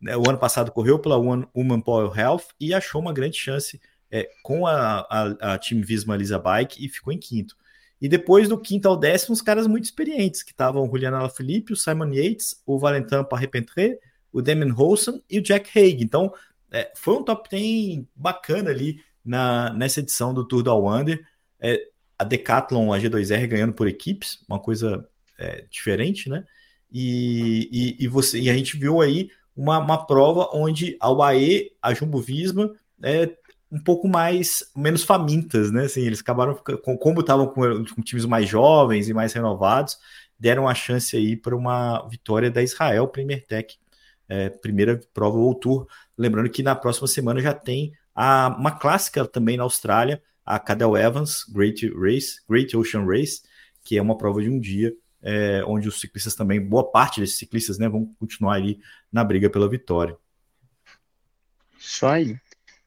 né, 0.00 0.16
o 0.16 0.28
ano 0.28 0.38
passado 0.38 0.70
correu 0.70 0.98
pela 0.98 1.18
One 1.18 1.46
Woman 1.54 1.80
Power 1.80 2.18
Health 2.18 2.44
e 2.60 2.74
achou 2.74 3.00
uma 3.00 3.12
grande 3.12 3.36
chance 3.38 3.80
é, 4.10 4.28
com 4.42 4.66
a, 4.66 5.00
a, 5.10 5.54
a 5.54 5.58
Team 5.58 5.82
Visma 5.82 6.16
Lisa 6.16 6.38
Bike 6.38 6.84
e 6.84 6.88
ficou 6.88 7.12
em 7.12 7.18
quinto. 7.18 7.56
E 8.00 8.08
depois 8.08 8.48
do 8.48 8.58
quinto 8.58 8.88
ao 8.88 8.96
décimo, 8.96 9.32
os 9.34 9.40
caras 9.40 9.66
muito 9.66 9.84
experientes, 9.84 10.42
que 10.42 10.50
estavam 10.50 10.82
o 10.82 10.90
Juliano 10.90 11.16
Alaphilippe, 11.16 11.72
o 11.72 11.76
Simon 11.76 12.12
Yates, 12.12 12.62
o 12.66 12.78
Valentin 12.78 13.24
Parrepentré, 13.28 13.98
o 14.32 14.42
Damon 14.42 14.72
Holson 14.72 15.20
e 15.30 15.38
o 15.38 15.42
Jack 15.42 15.70
Haig. 15.78 16.02
Então, 16.02 16.32
é, 16.70 16.92
foi 16.94 17.14
um 17.14 17.22
top 17.22 17.48
10 17.48 18.04
bacana 18.14 18.70
ali 18.70 19.00
na, 19.24 19.72
nessa 19.72 20.00
edição 20.00 20.34
do 20.34 20.46
Tour 20.46 20.62
do 20.62 20.74
Wonder. 20.74 21.24
É, 21.58 21.80
a 22.18 22.24
Decathlon, 22.24 22.92
a 22.92 22.98
G2R 22.98 23.46
ganhando 23.46 23.72
por 23.72 23.88
equipes, 23.88 24.44
uma 24.48 24.60
coisa 24.60 25.06
é, 25.38 25.64
diferente, 25.70 26.28
né? 26.28 26.44
E, 26.92 27.68
e, 27.72 28.04
e, 28.04 28.08
você, 28.08 28.38
e 28.38 28.48
a 28.48 28.54
gente 28.54 28.76
viu 28.76 29.00
aí 29.00 29.30
uma, 29.56 29.78
uma 29.78 30.06
prova 30.06 30.48
onde 30.52 30.96
a 31.00 31.10
UAE, 31.10 31.72
a 31.82 31.92
Jumbo 31.94 32.20
Visma, 32.20 32.72
é, 33.02 33.34
um 33.70 33.78
pouco 33.78 34.08
mais 34.08 34.70
menos 34.74 35.02
famintas, 35.02 35.70
né? 35.70 35.84
Assim, 35.84 36.02
eles 36.02 36.20
acabaram 36.20 36.54
com, 36.54 36.96
como 36.96 37.20
estavam 37.20 37.46
com, 37.48 37.84
com, 37.84 38.02
times 38.02 38.24
mais 38.24 38.48
jovens 38.48 39.08
e 39.08 39.14
mais 39.14 39.32
renovados, 39.32 39.98
deram 40.38 40.68
a 40.68 40.74
chance 40.74 41.16
aí 41.16 41.36
para 41.36 41.56
uma 41.56 42.06
vitória 42.08 42.50
da 42.50 42.62
Israel 42.62 43.08
Premier 43.08 43.44
Tech, 43.44 43.76
é, 44.28 44.50
primeira 44.50 45.00
prova 45.12 45.36
ou 45.36 45.54
tour. 45.54 45.86
Lembrando 46.16 46.50
que 46.50 46.62
na 46.62 46.74
próxima 46.74 47.08
semana 47.08 47.40
já 47.40 47.52
tem 47.52 47.92
a, 48.14 48.54
uma 48.58 48.70
clássica 48.70 49.26
também 49.26 49.56
na 49.56 49.64
Austrália, 49.64 50.22
a 50.44 50.58
Cadel 50.58 50.96
Evans 50.96 51.44
Great 51.48 51.88
Race, 51.88 52.40
Great 52.48 52.76
Ocean 52.76 53.04
Race, 53.04 53.42
que 53.82 53.98
é 53.98 54.02
uma 54.02 54.16
prova 54.16 54.40
de 54.40 54.48
um 54.48 54.60
dia, 54.60 54.92
é, 55.22 55.62
onde 55.66 55.88
os 55.88 56.00
ciclistas 56.00 56.34
também, 56.34 56.60
boa 56.60 56.88
parte 56.88 57.20
desses 57.20 57.36
ciclistas, 57.36 57.78
né, 57.78 57.88
vão 57.88 58.14
continuar 58.18 58.54
ali 58.54 58.78
na 59.10 59.24
briga 59.24 59.50
pela 59.50 59.68
vitória. 59.68 60.16
Isso 61.78 62.06
aí. 62.06 62.38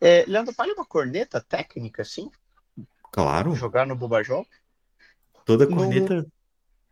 É, 0.02 0.24
Leandro, 0.28 0.54
vale 0.56 0.74
uma 0.74 0.86
corneta 0.86 1.42
técnica, 1.42 2.02
assim? 2.02 2.32
Claro. 3.12 3.54
Jogar 3.56 3.86
no 3.86 3.96
Bobajol? 3.96 4.46
Toda 5.46 5.68
corneta. 5.68 6.26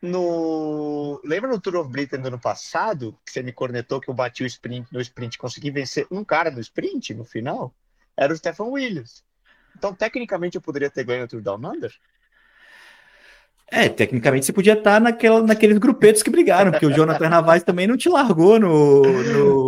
No, 0.02 0.10
no... 0.10 1.22
Lembra 1.24 1.50
no 1.50 1.60
Tour 1.60 1.78
of 1.78 1.90
Britain 1.90 2.20
do 2.20 2.28
ano 2.28 2.40
passado, 2.40 3.18
que 3.26 3.32
você 3.32 3.42
me 3.42 3.54
cornetou 3.54 4.02
que 4.02 4.10
eu 4.10 4.14
bati 4.14 4.44
o 4.44 4.48
sprint 4.48 4.92
no 4.92 5.00
sprint 5.00 5.38
consegui 5.38 5.72
vencer 5.72 6.06
um 6.12 6.24
cara 6.24 6.52
no 6.52 6.60
sprint 6.60 7.14
no 7.14 7.24
final? 7.24 7.74
Era 8.16 8.34
o 8.34 8.38
Stefan 8.38 8.66
Williams. 8.66 9.24
Então, 9.78 9.94
tecnicamente, 9.94 10.56
eu 10.56 10.62
poderia 10.62 10.90
ter 10.90 11.04
ganho 11.04 11.26
o 11.26 11.28
Tour 11.28 11.42
Down 11.42 11.58
Under? 11.58 11.94
É, 13.70 13.90
tecnicamente 13.90 14.46
você 14.46 14.54
podia 14.54 14.74
estar 14.74 15.00
naquela, 15.00 15.42
naqueles 15.42 15.78
grupetos 15.78 16.24
que 16.24 16.30
brigaram, 16.30 16.72
porque 16.72 16.86
o 16.86 16.94
Jonathan 16.94 17.28
Navaz 17.28 17.64
também 17.64 17.86
não 17.86 17.98
te 17.98 18.08
largou 18.08 18.58
no, 18.58 19.02
no, 19.02 19.67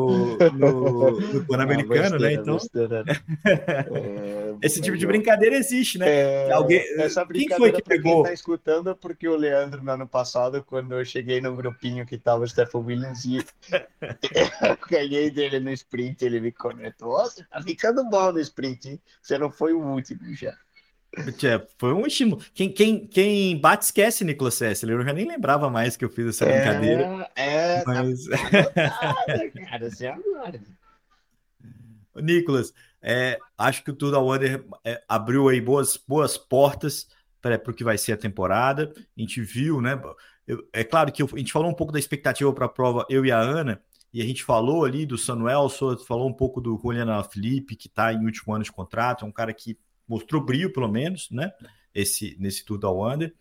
no, 0.53 1.19
no 1.19 1.45
Pan-Americano, 1.45 2.17
né? 2.17 2.33
Então. 2.33 2.57
É, 3.93 4.55
Esse 4.65 4.81
tipo 4.81 4.97
de 4.97 5.05
brincadeira 5.05 5.55
existe, 5.55 5.97
né? 5.97 6.07
É, 6.09 6.51
Alguém... 6.51 6.79
Essa 6.99 7.25
Quem 7.25 7.49
foi 7.49 7.71
que 7.71 7.81
pegou? 7.81 8.15
Quem 8.15 8.23
tá 8.23 8.33
escutando, 8.33 8.95
porque 8.95 9.27
o 9.27 9.35
Leandro, 9.35 9.83
no 9.83 9.91
ano 9.91 10.07
passado, 10.07 10.63
quando 10.63 10.93
eu 10.93 11.05
cheguei 11.05 11.41
no 11.41 11.55
grupinho 11.55 12.05
que 12.05 12.17
tava 12.17 12.43
o 12.43 12.47
Stephen 12.47 12.81
Williams 12.81 13.25
e 13.25 13.37
eu 13.71 14.77
ganhei 14.89 15.29
dele 15.29 15.59
no 15.59 15.71
sprint, 15.71 16.23
ele 16.23 16.39
me 16.39 16.51
conectou. 16.51 17.09
Nossa, 17.09 17.45
tá 17.49 17.61
ficando 17.61 18.03
bom 18.09 18.31
no 18.31 18.39
sprint, 18.39 18.89
hein? 18.89 19.01
Você 19.21 19.37
não 19.37 19.51
foi 19.51 19.73
o 19.73 19.81
último 19.81 20.33
já. 20.33 20.55
É, 21.17 21.67
foi 21.77 21.93
um 21.93 22.05
estímulo. 22.05 22.41
Quem, 22.53 22.71
quem, 22.71 23.07
quem 23.07 23.57
bate 23.59 23.85
esquece, 23.85 24.23
Nicolas 24.23 24.53
Sessler. 24.53 24.95
Eu 24.95 25.03
já 25.03 25.13
nem 25.13 25.27
lembrava 25.27 25.69
mais 25.69 25.97
que 25.97 26.05
eu 26.05 26.09
fiz 26.09 26.27
essa 26.27 26.45
é, 26.45 26.53
brincadeira. 26.53 27.31
É, 27.35 27.81
tá 27.81 28.03
mas... 28.03 28.27
cara, 29.69 29.87
assim, 29.87 30.05
agora. 30.05 30.61
Nicolas, 32.15 32.73
é, 33.01 33.39
acho 33.57 33.83
que 33.83 33.91
o 33.91 33.95
Tour 33.95 34.11
da 34.11 34.19
Wonder 34.19 34.63
é, 34.83 35.01
abriu 35.07 35.49
aí 35.49 35.59
boas, 35.59 35.97
boas 35.97 36.37
portas 36.37 37.07
para 37.41 37.61
o 37.67 37.73
que 37.73 37.83
vai 37.83 37.97
ser 37.97 38.13
a 38.13 38.17
temporada. 38.17 38.93
A 38.95 39.21
gente 39.21 39.41
viu, 39.41 39.81
né? 39.81 39.99
Eu, 40.45 40.67
é 40.73 40.83
claro 40.83 41.11
que 41.11 41.21
eu, 41.23 41.29
a 41.33 41.37
gente 41.37 41.53
falou 41.53 41.69
um 41.69 41.75
pouco 41.75 41.93
da 41.93 41.99
expectativa 41.99 42.51
para 42.53 42.65
a 42.65 42.69
prova, 42.69 43.05
eu 43.09 43.25
e 43.25 43.31
a 43.31 43.39
Ana, 43.39 43.81
e 44.13 44.21
a 44.21 44.25
gente 44.25 44.43
falou 44.43 44.83
ali 44.83 45.05
do 45.05 45.17
Samuel, 45.17 45.69
falou 46.07 46.27
um 46.27 46.33
pouco 46.33 46.59
do 46.59 46.77
Juliano 46.81 47.23
Felipe, 47.23 47.75
que 47.75 47.87
está 47.87 48.11
em 48.11 48.25
último 48.25 48.53
ano 48.53 48.63
de 48.63 48.71
contrato, 48.71 49.23
é 49.23 49.27
um 49.27 49.31
cara 49.31 49.53
que 49.53 49.77
mostrou 50.09 50.43
brilho, 50.43 50.73
pelo 50.73 50.87
menos, 50.87 51.29
né? 51.29 51.51
Esse, 51.93 52.35
nesse 52.39 52.65
Tour 52.65 52.79
da 52.79 52.89
Wander. 52.89 53.33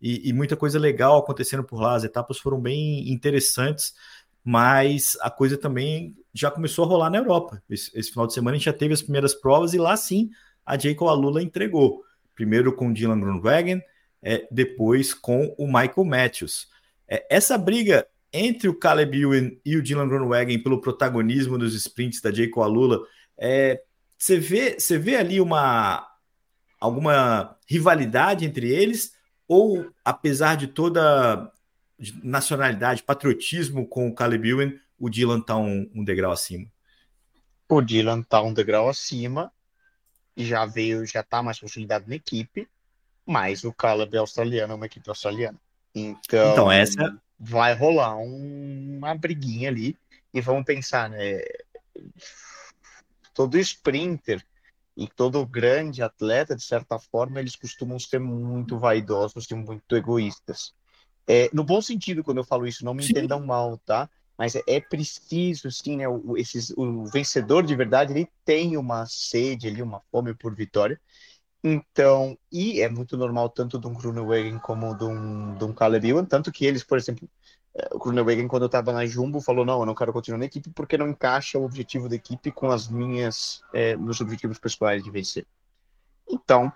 E, 0.00 0.28
e, 0.28 0.32
muita 0.32 0.56
coisa 0.56 0.78
legal 0.78 1.18
acontecendo 1.18 1.62
por 1.62 1.80
lá. 1.80 1.94
As 1.94 2.04
etapas 2.04 2.38
foram 2.38 2.60
bem 2.60 3.10
interessantes, 3.10 3.94
mas 4.42 5.16
a 5.20 5.30
coisa 5.30 5.56
também 5.56 6.16
já 6.32 6.50
começou 6.50 6.84
a 6.84 6.88
rolar 6.88 7.10
na 7.10 7.18
Europa. 7.18 7.62
Esse, 7.70 7.90
esse 7.98 8.10
final 8.10 8.26
de 8.26 8.34
semana 8.34 8.56
a 8.56 8.58
gente 8.58 8.66
já 8.66 8.72
teve 8.72 8.92
as 8.92 9.02
primeiras 9.02 9.34
provas 9.34 9.72
e 9.72 9.78
lá 9.78 9.96
sim 9.96 10.30
a 10.64 10.78
Jacob 10.78 11.08
Alula 11.08 11.42
entregou. 11.42 12.02
Primeiro 12.34 12.74
com 12.74 12.88
o 12.88 12.92
Dylan 12.92 13.20
Grunwagen, 13.20 13.82
é, 14.22 14.46
depois 14.50 15.14
com 15.14 15.54
o 15.56 15.66
Michael 15.66 16.04
Matthews. 16.04 16.68
É, 17.08 17.26
essa 17.30 17.56
briga 17.56 18.06
entre 18.32 18.68
o 18.68 18.74
Caleb 18.74 19.20
Ewan 19.20 19.52
e 19.64 19.76
o 19.76 19.82
Dylan 19.82 20.08
Grunwagen 20.08 20.62
pelo 20.62 20.80
protagonismo 20.80 21.56
dos 21.56 21.74
sprints 21.74 22.20
da 22.20 22.32
Jacob 22.32 22.64
Alula, 22.64 23.00
é, 23.38 23.80
você 24.18 24.38
vê, 24.38 24.78
você 24.78 24.98
vê 24.98 25.16
ali 25.16 25.40
uma 25.40 26.04
alguma 26.84 27.56
rivalidade 27.66 28.44
entre 28.44 28.68
eles? 28.68 29.14
Ou, 29.48 29.90
apesar 30.04 30.56
de 30.56 30.66
toda 30.66 31.50
nacionalidade, 32.22 33.02
patriotismo 33.02 33.86
com 33.86 34.08
o 34.08 34.14
Caleb 34.14 34.48
Ewan, 34.48 34.72
o 34.98 35.08
Dylan 35.08 35.38
está 35.38 35.56
um, 35.56 35.90
um, 35.94 36.04
degrau 36.04 36.30
acima? 36.30 36.66
O 37.68 37.80
Dylan 37.80 38.20
está 38.20 38.42
um 38.42 38.52
degrau 38.52 38.88
acima, 38.88 39.50
já 40.36 40.66
veio, 40.66 41.06
já 41.06 41.20
está 41.20 41.42
mais 41.42 41.58
consolidado 41.58 42.04
na 42.06 42.16
equipe, 42.16 42.68
mas 43.24 43.64
o 43.64 43.72
Caleb 43.72 44.14
é 44.14 44.18
australiano, 44.18 44.74
é 44.74 44.76
uma 44.76 44.86
equipe 44.86 45.08
australiana. 45.08 45.58
Então, 45.94 46.52
então 46.52 46.72
essa 46.72 47.18
vai 47.38 47.74
rolar 47.74 48.16
um, 48.16 48.98
uma 48.98 49.14
briguinha 49.14 49.70
ali 49.70 49.96
e 50.32 50.40
vamos 50.40 50.64
pensar, 50.64 51.08
né? 51.08 51.40
Todo 53.32 53.58
sprinter 53.58 54.44
e 54.96 55.08
todo 55.08 55.44
grande 55.46 56.02
atleta, 56.02 56.54
de 56.54 56.62
certa 56.62 56.98
forma, 56.98 57.40
eles 57.40 57.56
costumam 57.56 57.98
ser 57.98 58.20
muito 58.20 58.78
vaidosos 58.78 59.50
e 59.50 59.54
muito 59.54 59.96
egoístas. 59.96 60.72
É, 61.26 61.48
no 61.52 61.64
bom 61.64 61.80
sentido, 61.80 62.22
quando 62.22 62.38
eu 62.38 62.44
falo 62.44 62.66
isso, 62.66 62.84
não 62.84 62.94
me 62.94 63.02
sim. 63.02 63.10
entendam 63.10 63.44
mal, 63.44 63.78
tá? 63.78 64.08
Mas 64.36 64.54
é, 64.54 64.62
é 64.66 64.80
preciso, 64.80 65.70
sim, 65.70 65.96
né? 65.96 66.08
O, 66.08 66.36
esses, 66.36 66.72
o 66.76 67.06
vencedor 67.06 67.64
de 67.64 67.74
verdade, 67.74 68.12
ele 68.12 68.28
tem 68.44 68.76
uma 68.76 69.06
sede 69.06 69.68
ali, 69.68 69.82
uma 69.82 70.00
fome 70.10 70.34
por 70.34 70.54
vitória. 70.54 71.00
Então, 71.62 72.36
e 72.52 72.82
é 72.82 72.88
muito 72.90 73.16
normal 73.16 73.48
tanto 73.48 73.78
de 73.78 73.86
um 73.86 73.94
Grunewagen 73.94 74.58
como 74.58 74.94
de 74.94 75.04
um, 75.04 75.56
de 75.56 75.64
um 75.64 75.72
Caleb 75.72 76.06
Ewan, 76.06 76.24
tanto 76.26 76.52
que 76.52 76.66
eles, 76.66 76.84
por 76.84 76.98
exemplo, 76.98 77.28
o 77.92 77.98
Grunewagen, 77.98 78.46
quando 78.46 78.62
eu 78.62 78.66
estava 78.66 78.92
na 78.92 79.04
Jumbo, 79.04 79.40
falou: 79.40 79.64
não, 79.64 79.80
eu 79.80 79.86
não 79.86 79.94
quero 79.94 80.12
continuar 80.12 80.38
na 80.38 80.44
equipe 80.44 80.70
porque 80.70 80.96
não 80.96 81.08
encaixa 81.08 81.58
o 81.58 81.64
objetivo 81.64 82.08
da 82.08 82.14
equipe 82.14 82.52
com 82.52 82.70
as 82.70 82.88
minhas, 82.88 83.62
é, 83.72 83.96
meus 83.96 84.20
objetivos 84.20 84.58
pessoais 84.58 85.02
de 85.02 85.10
vencer. 85.10 85.44
Então, 86.28 86.72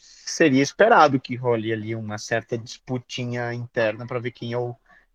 seria 0.00 0.62
esperado 0.62 1.20
que 1.20 1.36
role 1.36 1.72
ali 1.72 1.94
uma 1.94 2.16
certa 2.16 2.56
disputinha 2.56 3.52
interna 3.52 4.06
para 4.06 4.18
ver 4.18 4.30
quem 4.30 4.52
é 4.52 4.58
o, 4.58 4.74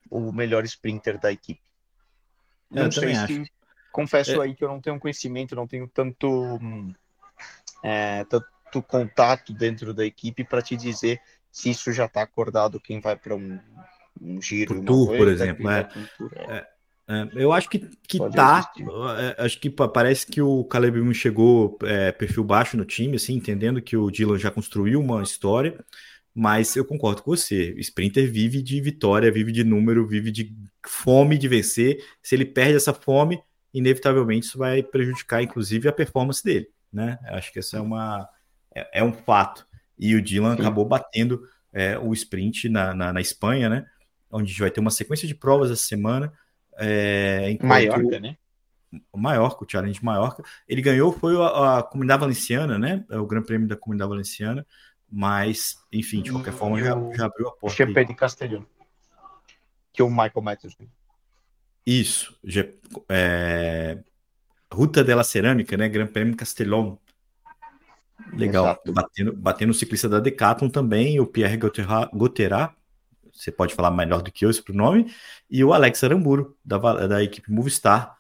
o 0.10 0.32
melhor 0.32 0.64
sprinter 0.66 1.20
da 1.20 1.32
equipe. 1.32 1.62
Não 2.70 2.86
eu 2.86 2.92
sei 2.92 3.16
se. 3.16 3.52
Confesso 3.92 4.42
é... 4.42 4.46
aí 4.46 4.56
que 4.56 4.64
eu 4.64 4.68
não 4.68 4.82
tenho 4.82 5.00
conhecimento, 5.00 5.56
não 5.56 5.68
tenho 5.68 5.88
tanto, 5.88 6.60
é, 7.84 8.24
tanto 8.26 8.82
contato 8.88 9.54
dentro 9.54 9.94
da 9.94 10.06
equipe 10.06 10.44
para 10.44 10.62
te 10.62 10.76
dizer 10.76 11.22
se 11.52 11.70
isso 11.70 11.92
já 11.92 12.06
está 12.06 12.24
acordado 12.24 12.80
quem 12.80 13.00
vai 13.00 13.16
para 13.16 13.36
um 13.36 13.60
um 14.22 14.42
giro. 14.42 14.76
Por 14.76 14.86
tour, 14.86 15.18
por 15.18 15.28
exemplo. 15.28 15.70
É. 15.70 15.88
é. 16.50 16.74
É, 17.06 17.28
eu 17.36 17.52
acho 17.52 17.70
que, 17.70 17.80
que 18.08 18.18
tá. 18.32 18.72
É, 19.38 19.44
acho 19.44 19.60
que 19.60 19.70
parece 19.70 20.26
que 20.26 20.42
o 20.42 20.64
Caleb 20.64 21.02
Moon 21.02 21.14
chegou 21.14 21.78
é, 21.84 22.14
perfil 22.14 22.44
baixo 22.46 22.78
no 22.78 22.86
time, 22.86 23.18
assim, 23.18 23.34
entendendo 23.34 23.82
que 23.82 23.98
o 23.98 24.10
Dylan 24.10 24.40
já 24.40 24.50
construiu 24.50 25.02
uma 25.02 25.22
história. 25.22 25.84
Mas 26.34 26.76
eu 26.76 26.84
concordo 26.84 27.22
com 27.22 27.36
você. 27.36 27.74
O 27.78 27.80
Sprinter 27.80 28.32
vive 28.32 28.62
de 28.62 28.82
vitória, 28.82 29.32
vive 29.32 29.52
de 29.52 29.64
número, 29.64 30.08
vive 30.08 30.32
de 30.32 30.56
fome 30.84 31.38
de 31.38 31.48
vencer. 31.48 32.04
Se 32.24 32.34
ele 32.34 32.46
perde 32.46 32.76
essa 32.76 32.94
fome, 32.94 33.40
inevitavelmente 33.72 34.48
isso 34.48 34.58
vai 34.58 34.82
prejudicar, 34.82 35.44
inclusive, 35.44 35.88
a 35.88 35.94
performance 35.94 36.44
dele. 36.44 36.68
Né? 36.92 37.20
Acho 37.26 37.54
que 37.54 37.60
isso 37.60 37.76
é, 37.76 37.82
uma, 37.82 38.28
é, 38.74 39.02
é 39.02 39.04
um 39.04 39.14
fato. 39.14 39.66
E 40.00 40.16
o 40.16 40.22
Dylan 40.24 40.56
Sim. 40.56 40.62
acabou 40.62 40.86
batendo 40.86 41.44
é, 41.72 42.00
o 42.00 42.12
sprint 42.14 42.68
na, 42.68 42.96
na, 42.96 43.14
na 43.14 43.22
Espanha, 43.22 43.70
né? 43.70 43.86
Onde 44.34 44.46
a 44.46 44.48
gente 44.50 44.62
vai 44.62 44.72
ter 44.72 44.80
uma 44.80 44.92
sequência 44.92 45.28
de 45.28 45.36
provas 45.36 45.72
essa 45.72 45.88
semana. 45.88 46.34
É. 46.78 47.58
Maiorca, 47.62 48.20
né? 48.20 48.38
O 49.12 49.18
Maiorca, 49.18 49.64
o 49.64 49.68
Challenge 49.70 50.04
Maiorca. 50.04 50.44
Ele 50.68 50.82
ganhou, 50.82 51.12
foi 51.12 51.36
a, 51.38 51.80
a 51.80 51.84
Comunidade 51.84 52.22
Valenciana, 52.22 52.78
né? 52.78 53.06
É 53.10 53.18
o 53.18 53.26
Grande 53.26 53.46
Prêmio 53.46 53.68
da 53.68 53.76
Comunidade 53.76 54.10
Valenciana. 54.10 54.66
Mas, 55.10 55.78
enfim, 55.92 56.22
de 56.22 56.32
qualquer 56.32 56.54
forma, 56.54 56.80
já, 56.80 56.96
já 57.16 57.26
abriu 57.26 57.48
a 57.48 57.52
porta. 57.52 57.76
GP 57.76 58.06
de 58.06 58.16
Castelhano. 58.16 58.68
Que 59.92 60.02
o 60.02 60.10
Michael 60.10 60.42
Matthews. 60.42 60.76
Isso. 61.86 62.36
É... 63.08 64.00
Ruta 64.72 65.04
della 65.04 65.24
Cerâmica, 65.24 65.78
né? 65.78 65.88
Gran 65.88 66.08
Prêmio 66.08 66.36
Castellón. 66.36 66.98
Legal. 68.32 68.80
Batendo, 68.88 69.34
batendo 69.34 69.70
o 69.70 69.74
ciclista 69.76 70.10
da 70.10 70.20
Decathlon 70.20 70.70
também, 70.70 71.20
o 71.20 71.28
Pierre 71.28 71.58
Gautherat, 71.58 72.76
você 73.34 73.52
pode 73.52 73.74
falar 73.74 73.92
melhor 73.92 74.22
do 74.22 74.32
que 74.32 74.46
eu 74.46 74.50
esse 74.50 74.62
pronome, 74.62 75.14
e 75.50 75.64
o 75.64 75.74
Alex 75.74 76.04
Aramburo, 76.04 76.56
da, 76.64 76.78
da 77.08 77.24
equipe 77.24 77.52
Movistar. 77.52 78.16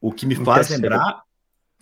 O 0.00 0.12
que 0.12 0.26
me 0.26 0.36
faz 0.36 0.68
lembrar 0.70 1.22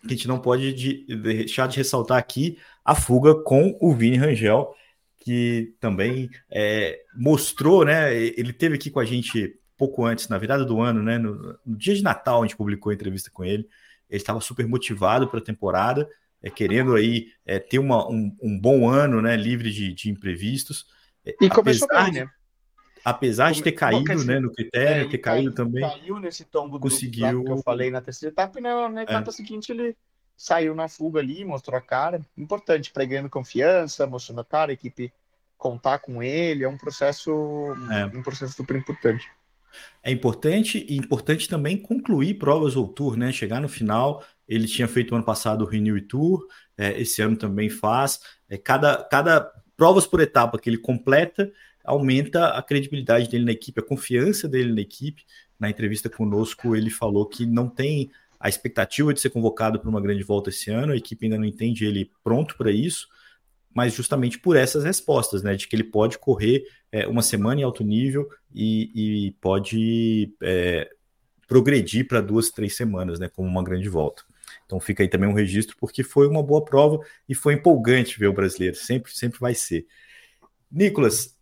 que 0.00 0.14
a 0.14 0.16
gente 0.16 0.28
não 0.28 0.38
pode 0.38 0.72
de, 0.72 1.04
de 1.04 1.16
deixar 1.16 1.66
de 1.66 1.76
ressaltar 1.76 2.18
aqui 2.18 2.58
a 2.84 2.94
fuga 2.94 3.34
com 3.34 3.76
o 3.80 3.92
Vini 3.92 4.16
Rangel, 4.16 4.74
que 5.18 5.74
também 5.80 6.30
é, 6.50 7.00
mostrou, 7.14 7.84
né? 7.84 8.14
Ele 8.14 8.52
teve 8.52 8.76
aqui 8.76 8.90
com 8.90 9.00
a 9.00 9.04
gente 9.04 9.58
pouco 9.76 10.04
antes, 10.04 10.28
na 10.28 10.38
virada 10.38 10.64
do 10.64 10.80
ano, 10.80 11.02
né? 11.02 11.18
No, 11.18 11.58
no 11.66 11.76
dia 11.76 11.94
de 11.94 12.02
Natal, 12.02 12.42
a 12.42 12.46
gente 12.46 12.56
publicou 12.56 12.90
a 12.90 12.94
entrevista 12.94 13.30
com 13.30 13.44
ele. 13.44 13.68
Ele 14.08 14.20
estava 14.20 14.40
super 14.40 14.66
motivado 14.66 15.28
para 15.28 15.40
a 15.40 15.44
temporada, 15.44 16.08
é, 16.42 16.48
querendo 16.48 16.94
aí 16.94 17.28
é, 17.44 17.58
ter 17.58 17.78
uma, 17.78 18.08
um, 18.08 18.34
um, 18.40 18.58
bom 18.58 18.88
ano, 18.88 19.20
né? 19.20 19.36
Livre 19.36 19.70
de, 19.70 19.92
de 19.92 20.10
imprevistos. 20.10 20.86
É, 21.26 21.34
e 21.40 21.50
começou 21.50 21.88
bem, 21.88 22.12
né? 22.12 22.30
Apesar 23.04 23.52
de 23.52 23.62
ter 23.62 23.72
caído, 23.72 24.24
né, 24.24 24.40
no 24.40 24.50
critério, 24.52 25.06
é, 25.06 25.08
ter 25.08 25.18
caído 25.18 25.52
também. 25.52 25.82
Caiu 25.82 26.18
nesse 26.18 26.44
tombo 26.44 26.80
conseguiu... 26.80 27.44
que 27.44 27.50
eu 27.50 27.58
falei 27.58 27.90
na 27.90 28.00
terceira 28.00 28.32
etapa, 28.32 28.58
e 28.58 28.62
na, 28.62 28.88
na 28.88 29.02
etapa 29.02 29.30
é. 29.30 29.32
seguinte 29.32 29.70
ele 29.70 29.96
saiu 30.36 30.74
na 30.74 30.88
fuga 30.88 31.20
ali, 31.20 31.44
mostrou 31.44 31.78
a 31.78 31.80
cara. 31.80 32.20
Importante 32.36 32.92
para 32.92 33.04
ganhando 33.04 33.30
confiança, 33.30 34.06
mostrando 34.06 34.40
a 34.40 34.44
cara, 34.44 34.72
a 34.72 34.74
equipe 34.74 35.12
contar 35.56 36.00
com 36.00 36.22
ele, 36.22 36.64
é 36.64 36.68
um 36.68 36.76
processo, 36.76 37.30
é. 37.90 38.06
um 38.06 38.22
processo 38.22 38.54
super 38.54 38.76
importante. 38.76 39.26
É 40.02 40.10
importante 40.10 40.84
e 40.88 40.96
importante 40.96 41.48
também 41.48 41.76
concluir 41.76 42.34
provas 42.34 42.76
ou 42.76 42.88
tour, 42.88 43.16
né? 43.16 43.32
Chegar 43.32 43.60
no 43.60 43.68
final. 43.68 44.24
Ele 44.48 44.66
tinha 44.66 44.88
feito 44.88 45.14
ano 45.14 45.24
passado 45.24 45.62
o 45.62 45.68
Renew 45.68 46.00
Tour, 46.06 46.46
é, 46.76 47.00
esse 47.00 47.20
ano 47.22 47.36
também 47.36 47.68
faz. 47.68 48.20
É, 48.48 48.56
cada, 48.56 49.04
cada 49.04 49.52
provas 49.76 50.06
por 50.06 50.20
etapa 50.20 50.58
que 50.58 50.70
ele 50.70 50.78
completa, 50.78 51.52
aumenta 51.84 52.48
a 52.48 52.62
credibilidade 52.62 53.28
dele 53.28 53.44
na 53.44 53.52
equipe, 53.52 53.80
a 53.80 53.84
confiança 53.84 54.48
dele 54.48 54.72
na 54.72 54.80
equipe. 54.80 55.24
Na 55.58 55.70
entrevista 55.70 56.10
conosco, 56.10 56.74
ele 56.74 56.90
falou 56.90 57.26
que 57.26 57.46
não 57.46 57.68
tem 57.68 58.10
a 58.38 58.48
expectativa 58.48 59.14
de 59.14 59.20
ser 59.20 59.30
convocado 59.30 59.80
para 59.80 59.88
uma 59.88 60.00
grande 60.00 60.22
volta 60.22 60.50
esse 60.50 60.70
ano, 60.70 60.92
a 60.92 60.96
equipe 60.96 61.24
ainda 61.24 61.38
não 61.38 61.44
entende 61.44 61.84
ele 61.84 62.10
pronto 62.22 62.56
para 62.56 62.70
isso, 62.70 63.08
mas 63.74 63.94
justamente 63.94 64.38
por 64.38 64.56
essas 64.56 64.84
respostas, 64.84 65.42
né? 65.42 65.54
De 65.54 65.66
que 65.66 65.76
ele 65.76 65.84
pode 65.84 66.18
correr 66.18 66.64
é, 66.90 67.06
uma 67.06 67.22
semana 67.22 67.60
em 67.60 67.64
alto 67.64 67.84
nível 67.84 68.28
e, 68.54 69.26
e 69.26 69.30
pode 69.32 70.34
é, 70.42 70.90
progredir 71.46 72.06
para 72.06 72.20
duas, 72.20 72.50
três 72.50 72.76
semanas, 72.76 73.18
né? 73.18 73.28
Como 73.28 73.48
uma 73.48 73.62
grande 73.62 73.88
volta. 73.88 74.22
Então 74.66 74.80
fica 74.80 75.02
aí 75.02 75.08
também 75.08 75.28
um 75.28 75.32
registro, 75.32 75.76
porque 75.78 76.02
foi 76.02 76.26
uma 76.26 76.42
boa 76.42 76.64
prova 76.64 76.98
e 77.28 77.34
foi 77.34 77.54
empolgante 77.54 78.18
ver 78.18 78.26
o 78.26 78.32
brasileiro, 78.32 78.76
sempre, 78.76 79.16
sempre 79.16 79.38
vai 79.38 79.54
ser. 79.54 79.86
Nicolas, 80.70 81.36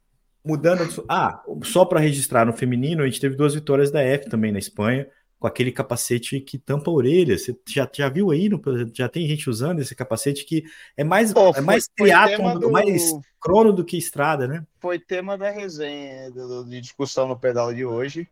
mudando. 0.44 1.04
Ah, 1.08 1.42
só 1.64 1.84
para 1.84 2.00
registrar 2.00 2.44
no 2.44 2.52
feminino, 2.52 3.02
a 3.02 3.06
gente 3.06 3.20
teve 3.20 3.34
duas 3.34 3.54
vitórias 3.54 3.90
da 3.90 4.02
F 4.02 4.28
também 4.28 4.52
na 4.52 4.58
Espanha, 4.58 5.08
com 5.38 5.46
aquele 5.46 5.72
capacete 5.72 6.38
que 6.40 6.58
tampa 6.58 6.90
a 6.90 6.94
orelha. 6.94 7.38
Você 7.38 7.56
já, 7.66 7.90
já 7.92 8.08
viu 8.10 8.30
aí? 8.30 8.48
No, 8.48 8.60
já 8.92 9.08
tem 9.08 9.26
gente 9.26 9.48
usando 9.48 9.80
esse 9.80 9.94
capacete 9.94 10.44
que 10.44 10.64
é 10.96 11.02
mais, 11.02 11.32
oh, 11.34 11.52
é 11.56 11.60
mais 11.62 11.88
triatlon, 11.88 12.58
do... 12.58 12.70
mais 12.70 13.10
crono 13.40 13.72
do 13.72 13.84
que 13.84 13.96
estrada, 13.96 14.46
né? 14.46 14.64
Foi 14.78 14.98
tema 14.98 15.38
da 15.38 15.50
resenha, 15.50 16.30
de 16.68 16.80
discussão 16.80 17.26
no 17.26 17.38
pedal 17.38 17.72
de 17.72 17.84
hoje. 17.84 18.28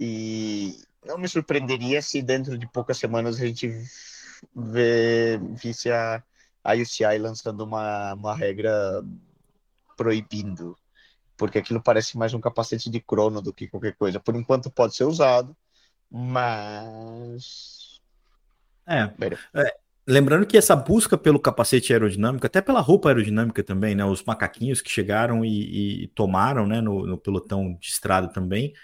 E 0.00 0.74
não 1.06 1.18
me 1.18 1.28
surpreenderia 1.28 2.02
se 2.02 2.20
dentro 2.20 2.58
de 2.58 2.66
poucas 2.66 2.98
semanas 2.98 3.40
a 3.40 3.46
gente 3.46 3.70
vê, 4.54 5.38
visse 5.54 5.90
a, 5.90 6.22
a 6.62 6.74
UCI 6.74 7.18
lançando 7.18 7.62
uma, 7.64 8.14
uma 8.14 8.34
regra 8.34 9.02
proibindo 9.96 10.76
porque 11.36 11.58
aquilo 11.58 11.82
parece 11.82 12.16
mais 12.16 12.32
um 12.34 12.40
capacete 12.40 12.90
de 12.90 13.00
crono 13.00 13.40
do 13.42 13.52
que 13.52 13.68
qualquer 13.68 13.94
coisa. 13.96 14.20
Por 14.20 14.34
enquanto 14.36 14.70
pode 14.70 14.94
ser 14.94 15.04
usado, 15.04 15.56
mas. 16.10 18.00
É. 18.86 19.10
é. 19.54 19.76
Lembrando 20.06 20.46
que 20.46 20.56
essa 20.56 20.76
busca 20.76 21.16
pelo 21.16 21.40
capacete 21.40 21.92
aerodinâmico, 21.92 22.46
até 22.46 22.60
pela 22.60 22.80
roupa 22.80 23.08
aerodinâmica 23.08 23.62
também, 23.62 23.94
né? 23.94 24.04
Os 24.04 24.22
macaquinhos 24.22 24.82
que 24.82 24.90
chegaram 24.90 25.44
e, 25.44 26.04
e 26.04 26.08
tomaram 26.08 26.66
né, 26.66 26.80
no, 26.80 27.06
no, 27.06 27.18
pelotão 27.18 27.74
de 27.80 27.88
estrada 27.88 28.28
também, 28.28 28.74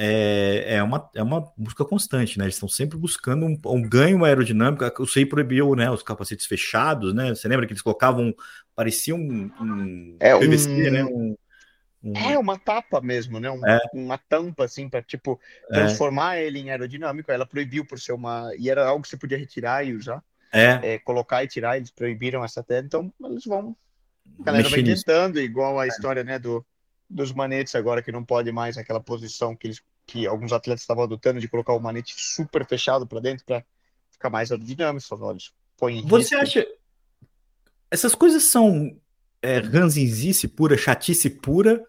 é, 0.00 0.76
é, 0.76 0.82
uma, 0.82 1.10
é 1.12 1.20
uma 1.20 1.52
busca 1.56 1.84
constante, 1.84 2.38
né? 2.38 2.44
Eles 2.44 2.54
estão 2.54 2.68
sempre 2.68 2.96
buscando 2.96 3.44
um, 3.44 3.60
um 3.66 3.82
ganho 3.82 4.24
aerodinâmico. 4.24 4.84
O 5.02 5.06
SEI 5.08 5.26
proibiu 5.26 5.74
né, 5.74 5.90
os 5.90 6.04
capacetes 6.04 6.46
fechados, 6.46 7.12
né? 7.12 7.30
Você 7.30 7.48
lembra 7.48 7.66
que 7.66 7.72
eles 7.72 7.82
colocavam, 7.82 8.32
parecia 8.76 9.12
um, 9.12 9.50
um 9.60 10.16
é, 10.20 10.38
PVC, 10.38 10.68
um... 10.68 10.92
né? 10.92 11.04
Um, 11.04 11.36
um... 12.04 12.16
É 12.16 12.38
uma 12.38 12.56
tapa 12.56 13.00
mesmo, 13.00 13.40
né? 13.40 13.48
é. 13.66 13.78
Uma 13.92 14.16
tampa, 14.16 14.66
assim, 14.66 14.88
para 14.88 15.02
tipo, 15.02 15.40
é. 15.68 15.74
transformar 15.74 16.36
é. 16.36 16.46
ele 16.46 16.60
em 16.60 16.70
aerodinâmico. 16.70 17.32
Ela 17.32 17.44
proibiu 17.44 17.84
por 17.84 17.98
ser 17.98 18.12
uma. 18.12 18.52
E 18.56 18.70
era 18.70 18.86
algo 18.86 19.02
que 19.02 19.08
você 19.08 19.16
podia 19.16 19.36
retirar 19.36 19.84
e 19.84 19.96
usar. 19.96 20.22
É. 20.52 20.94
é 20.94 20.98
colocar 21.00 21.42
e 21.42 21.48
tirar, 21.48 21.76
eles 21.76 21.90
proibiram 21.90 22.44
essa 22.44 22.62
tela, 22.62 22.86
então 22.86 23.12
eles 23.24 23.44
vão. 23.44 23.76
A 24.38 24.44
galera 24.44 24.68
vai 24.68 24.82
tentando, 24.82 25.40
igual 25.40 25.78
a 25.80 25.86
história, 25.86 26.22
né, 26.22 26.38
do, 26.38 26.64
dos 27.08 27.32
manetes 27.32 27.74
agora, 27.74 28.02
que 28.02 28.12
não 28.12 28.24
pode 28.24 28.52
mais 28.52 28.76
aquela 28.76 29.00
posição 29.00 29.56
que, 29.56 29.66
eles, 29.66 29.82
que 30.06 30.26
alguns 30.26 30.52
atletas 30.52 30.82
estavam 30.82 31.04
adotando 31.04 31.40
de 31.40 31.48
colocar 31.48 31.72
o 31.72 31.80
manete 31.80 32.14
super 32.16 32.66
fechado 32.66 33.06
para 33.06 33.20
dentro 33.20 33.44
para 33.44 33.64
ficar 34.10 34.30
mais 34.30 34.50
aerodinâmico. 34.50 35.06
Olhos. 35.24 35.54
Põe 35.76 36.02
Você 36.02 36.36
risco. 36.36 36.58
acha. 36.58 36.66
Essas 37.90 38.14
coisas 38.14 38.42
são 38.44 38.98
é, 39.40 39.58
ranzinzice 39.58 40.46
pura, 40.48 40.76
chatice 40.76 41.30
pura, 41.30 41.82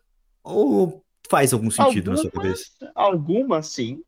ou 0.43 1.03
faz 1.29 1.53
algum 1.53 1.69
sentido 1.69 2.11
algumas, 2.11 2.23
na 2.23 2.31
sua 2.31 2.31
cabeça? 2.31 2.91
Algumas, 2.95 3.67
sim. 3.67 4.03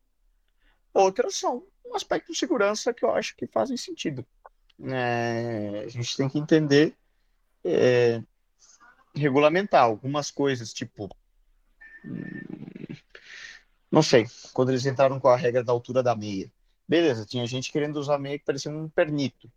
Outras 0.94 1.36
são 1.36 1.62
um 1.84 1.94
aspecto 1.94 2.32
de 2.32 2.38
segurança 2.38 2.92
que 2.94 3.04
eu 3.04 3.10
acho 3.10 3.36
que 3.36 3.46
fazem 3.46 3.76
sentido. 3.76 4.24
É, 4.84 5.84
a 5.84 5.88
gente 5.88 6.16
tem 6.16 6.28
que 6.28 6.38
entender, 6.38 6.94
é, 7.64 8.22
regulamentar 9.14 9.82
algumas 9.82 10.30
coisas, 10.30 10.72
tipo. 10.72 11.08
Não 13.90 14.02
sei, 14.02 14.26
quando 14.52 14.70
eles 14.70 14.86
entraram 14.86 15.20
com 15.20 15.28
a 15.28 15.36
regra 15.36 15.62
da 15.62 15.72
altura 15.72 16.02
da 16.02 16.16
meia. 16.16 16.50
Beleza, 16.88 17.26
tinha 17.26 17.46
gente 17.46 17.70
querendo 17.70 17.96
usar 17.96 18.18
meia 18.18 18.38
que 18.38 18.44
parecia 18.44 18.70
um 18.70 18.88
pernito. 18.88 19.50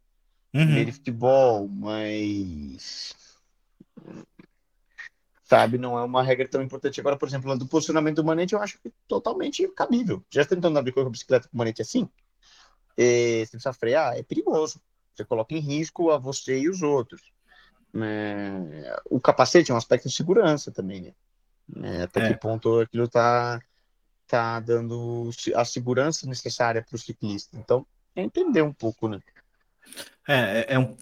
Uhum. 0.53 0.65
Meia 0.65 0.85
de 0.85 0.91
futebol, 0.91 1.67
mas 1.67 3.15
sabe? 5.45 5.77
Não 5.77 5.97
é 5.97 6.03
uma 6.03 6.23
regra 6.23 6.47
tão 6.47 6.61
importante. 6.61 6.99
Agora, 6.99 7.17
por 7.17 7.27
exemplo, 7.27 7.57
do 7.57 7.67
posicionamento 7.67 8.17
do 8.17 8.23
manete, 8.23 8.53
eu 8.53 8.61
acho 8.61 8.79
que 8.79 8.91
totalmente 9.07 9.67
cabível. 9.69 10.23
Já 10.29 10.43
tentando 10.43 10.77
abrir 10.77 10.91
com 10.91 11.01
a 11.01 11.09
bicicleta 11.09 11.47
com 11.47 11.57
manete 11.57 11.81
assim, 11.81 12.09
e 12.97 13.45
você 13.45 13.51
precisa 13.51 13.73
frear, 13.73 14.17
é 14.17 14.23
perigoso. 14.23 14.81
Você 15.13 15.23
coloca 15.23 15.53
em 15.53 15.59
risco 15.59 16.11
a 16.11 16.17
você 16.17 16.59
e 16.59 16.69
os 16.69 16.81
outros. 16.81 17.21
É, 18.03 18.99
o 19.09 19.19
capacete 19.19 19.71
é 19.71 19.73
um 19.73 19.77
aspecto 19.77 20.09
de 20.09 20.15
segurança 20.15 20.71
também, 20.71 21.01
né? 21.01 21.11
É, 21.83 22.03
até 22.03 22.25
é. 22.25 22.33
que 22.33 22.39
ponto 22.39 22.79
aquilo 22.79 23.05
está 23.05 23.59
tá 24.27 24.59
dando 24.59 25.29
a 25.55 25.65
segurança 25.65 26.27
necessária 26.27 26.83
para 26.87 26.95
o 26.95 26.99
ciclista. 26.99 27.57
Então, 27.57 27.85
é 28.15 28.21
entender 28.21 28.61
um 28.61 28.73
pouco, 28.73 29.07
né? 29.07 29.19
É, 30.27 30.35
é, 30.35 30.65
é 30.69 30.79
um, 30.79 30.95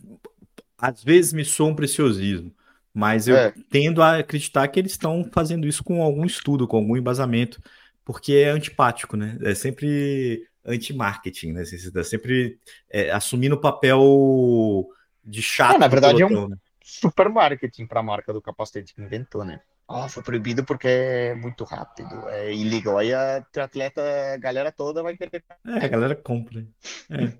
às 0.78 1.04
vezes 1.04 1.34
me 1.34 1.46
soa 1.46 1.70
um 1.70 1.76
preciosismo. 1.76 2.54
Mas 2.94 3.28
eu 3.28 3.36
é. 3.36 3.54
tendo 3.72 4.04
a 4.04 4.20
acreditar 4.20 4.68
que 4.68 4.80
eles 4.80 4.92
estão 4.92 5.28
fazendo 5.34 5.68
isso 5.68 5.84
com 5.84 6.04
algum 6.04 6.26
estudo, 6.26 6.68
com 6.68 6.78
algum 6.78 6.96
embasamento, 6.96 7.60
porque 8.06 8.34
é 8.34 8.50
antipático, 8.50 9.18
né? 9.18 9.38
É 9.42 9.56
sempre 9.56 10.48
anti-marketing, 10.64 11.54
né? 11.54 11.66
Você 11.66 11.76
está 11.76 12.04
sempre 12.04 12.60
é, 12.90 13.10
assumindo 13.12 13.56
o 13.56 13.62
papel 13.62 14.88
de 15.24 15.42
chato. 15.42 15.76
É, 15.76 15.80
na 15.80 15.88
verdade, 15.88 16.18
pelotão, 16.18 16.44
é 16.44 16.46
um 16.46 16.50
né? 16.50 16.58
Super 16.84 17.30
marketing 17.30 17.88
para 17.88 18.02
a 18.02 18.04
marca 18.04 18.34
do 18.34 18.42
capacete 18.42 18.94
que 18.94 19.02
inventou, 19.02 19.46
né? 19.46 19.62
Oh, 19.88 20.08
foi 20.10 20.22
proibido 20.22 20.64
porque 20.64 20.88
é 20.88 21.36
muito 21.36 21.64
rápido, 21.64 22.28
é 22.30 22.54
ilegal. 22.54 22.98
Aí 22.98 23.14
a 23.14 23.38
atleta, 23.58 24.02
a 24.34 24.38
galera 24.38 24.72
toda 24.72 25.02
vai 25.02 25.16
querer. 25.16 25.44
É, 25.66 25.86
a 25.86 25.88
galera 25.88 26.16
compra. 26.16 26.66
É. 27.10 27.34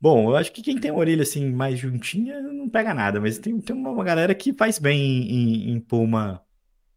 Bom, 0.00 0.30
eu 0.30 0.36
acho 0.36 0.52
que 0.52 0.62
quem 0.62 0.78
tem 0.78 0.90
orelha 0.90 1.22
assim 1.22 1.50
mais 1.50 1.78
juntinha 1.78 2.40
não 2.40 2.68
pega 2.68 2.94
nada, 2.94 3.20
mas 3.20 3.38
tem, 3.38 3.58
tem 3.60 3.74
uma 3.74 4.04
galera 4.04 4.34
que 4.34 4.52
faz 4.52 4.78
bem 4.78 5.00
em, 5.00 5.70
em 5.72 5.80
pôr 5.80 6.02
uma, 6.02 6.42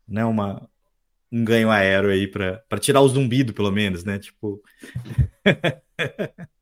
né, 0.07 0.25
uma, 0.25 0.69
um 1.31 1.43
ganho 1.43 1.71
aéreo 1.71 2.11
aí 2.11 2.27
para 2.27 2.79
tirar 2.79 3.01
o 3.01 3.07
zumbido, 3.07 3.53
pelo 3.53 3.71
menos, 3.71 4.03
né? 4.03 4.19
Tipo. 4.19 4.61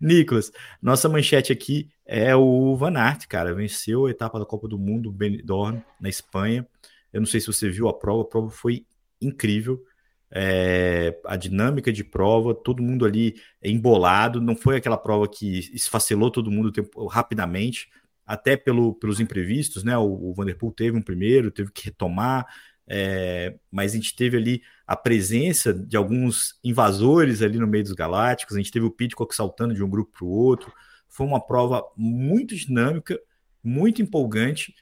Nicolas, 0.00 0.50
nossa 0.80 1.08
manchete 1.08 1.52
aqui 1.52 1.90
é 2.06 2.34
o 2.34 2.74
Van 2.76 2.96
Aert, 2.96 3.26
cara. 3.28 3.54
Venceu 3.54 4.06
a 4.06 4.10
etapa 4.10 4.38
da 4.38 4.46
Copa 4.46 4.66
do 4.66 4.78
Mundo, 4.78 5.12
Benidorm, 5.12 5.80
na 6.00 6.08
Espanha. 6.08 6.66
Eu 7.12 7.20
não 7.20 7.26
sei 7.26 7.40
se 7.40 7.46
você 7.48 7.68
viu 7.68 7.88
a 7.88 7.94
prova, 7.98 8.22
a 8.22 8.24
prova 8.24 8.50
foi 8.50 8.86
incrível. 9.20 9.84
é, 10.32 11.18
a 11.26 11.36
dinâmica 11.36 11.92
de 11.92 12.04
prova, 12.04 12.54
todo 12.54 12.82
mundo 12.82 13.04
ali 13.04 13.34
embolado, 13.62 14.40
não 14.40 14.54
foi 14.54 14.76
aquela 14.76 14.96
prova 14.96 15.28
que 15.28 15.58
esfacelou 15.74 16.30
todo 16.30 16.50
mundo 16.50 16.70
tempo, 16.70 17.06
rapidamente, 17.06 17.88
até 18.24 18.56
pelo, 18.56 18.94
pelos 18.94 19.18
imprevistos, 19.18 19.82
né? 19.82 19.96
O, 19.98 20.30
o 20.30 20.34
Vanderpool 20.34 20.72
teve 20.72 20.96
um 20.96 21.02
primeiro, 21.02 21.50
teve 21.50 21.72
que 21.72 21.84
retomar, 21.86 22.46
é, 22.92 23.54
mas 23.70 23.92
a 23.92 23.94
gente 23.94 24.16
teve 24.16 24.36
ali 24.36 24.62
a 24.84 24.96
presença 24.96 25.72
de 25.72 25.96
alguns 25.96 26.58
invasores 26.64 27.40
ali 27.40 27.56
no 27.56 27.66
meio 27.68 27.84
dos 27.84 27.92
galácticos, 27.92 28.56
a 28.56 28.58
gente 28.58 28.72
teve 28.72 28.84
o 28.84 28.90
Pitcock 28.90 29.32
saltando 29.32 29.72
de 29.72 29.84
um 29.84 29.88
grupo 29.88 30.10
para 30.18 30.26
o 30.26 30.28
outro, 30.28 30.72
foi 31.08 31.24
uma 31.24 31.40
prova 31.40 31.84
muito 31.96 32.56
dinâmica, 32.56 33.16
muito 33.62 34.02
empolgante 34.02 34.74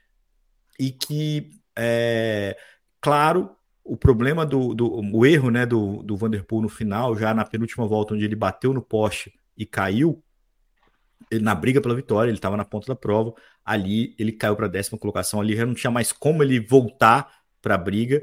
e 0.80 0.90
que, 0.90 1.50
é, 1.76 2.56
claro, 2.98 3.50
o 3.84 3.94
problema 3.94 4.46
do, 4.46 4.72
do 4.72 5.00
o 5.14 5.26
erro 5.26 5.50
né, 5.50 5.66
do, 5.66 6.02
do 6.02 6.16
Vanderpool 6.16 6.62
no 6.62 6.68
final, 6.70 7.14
já 7.14 7.34
na 7.34 7.44
penúltima 7.44 7.86
volta, 7.86 8.14
onde 8.14 8.24
ele 8.24 8.36
bateu 8.36 8.72
no 8.72 8.80
poste 8.80 9.34
e 9.54 9.66
caiu, 9.66 10.22
ele, 11.30 11.44
na 11.44 11.54
briga 11.54 11.78
pela 11.82 11.94
vitória, 11.94 12.30
ele 12.30 12.38
estava 12.38 12.56
na 12.56 12.64
ponta 12.64 12.86
da 12.86 12.96
prova, 12.96 13.34
ali 13.62 14.14
ele 14.18 14.32
caiu 14.32 14.56
para 14.56 14.64
a 14.64 14.70
décima 14.70 14.98
colocação, 14.98 15.42
ali 15.42 15.54
já 15.54 15.66
não 15.66 15.74
tinha 15.74 15.90
mais 15.90 16.10
como 16.10 16.42
ele 16.42 16.58
voltar 16.58 17.37
para 17.60 17.74
a 17.74 17.78
briga. 17.78 18.22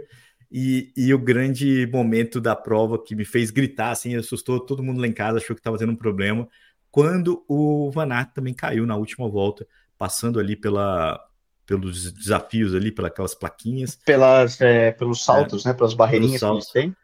E, 0.52 0.94
e, 0.96 1.14
o 1.14 1.20
grande 1.20 1.88
momento 1.92 2.40
da 2.40 2.56
prova 2.56 3.02
que 3.02 3.16
me 3.16 3.26
fez 3.26 3.52
gritar, 3.52 3.92
assim, 3.92 4.16
assustou 4.16 4.60
todo 4.60 4.84
mundo 4.84 5.02
lá 5.02 5.08
em 5.08 5.12
casa, 5.12 5.38
achou 5.38 5.56
que 5.56 5.60
estava 5.60 5.78
tendo 5.78 5.92
um 5.92 5.98
problema, 5.98 6.48
quando 6.92 7.44
o 7.48 7.92
Van 7.92 8.10
Aert 8.14 8.32
também 8.34 8.54
caiu 8.54 8.86
na 8.86 8.96
última 8.96 9.28
volta, 9.28 9.68
passando 9.98 10.40
ali 10.40 10.56
pela, 10.56 11.20
pelos 11.66 12.12
desafios 12.14 12.74
ali, 12.74 12.90
pelas 12.90 13.36
plaquinhas. 13.36 13.98
Pelas, 14.06 14.62
é, 14.62 14.92
pelos 14.92 15.24
saltos, 15.24 15.66
é, 15.66 15.70
né? 15.70 15.74
Pelas 15.74 15.94
barreirinhas 15.94 16.40
que 16.40 16.48
eles 16.48 16.68
têm. 16.70 16.96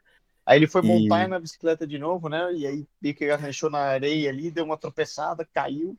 Aí 0.46 0.60
ele 0.60 0.68
foi 0.68 0.82
montar 0.82 1.26
e... 1.26 1.28
na 1.28 1.40
bicicleta 1.40 1.86
de 1.86 1.98
novo, 1.98 2.30
né? 2.30 2.54
E 2.54 2.66
aí 2.66 2.88
meio 3.02 3.16
que 3.16 3.30
arranchou 3.30 3.70
na 3.70 3.80
areia 3.80 4.30
ali, 4.30 4.50
deu 4.50 4.64
uma 4.64 4.78
tropeçada, 4.78 5.46
caiu. 5.54 5.98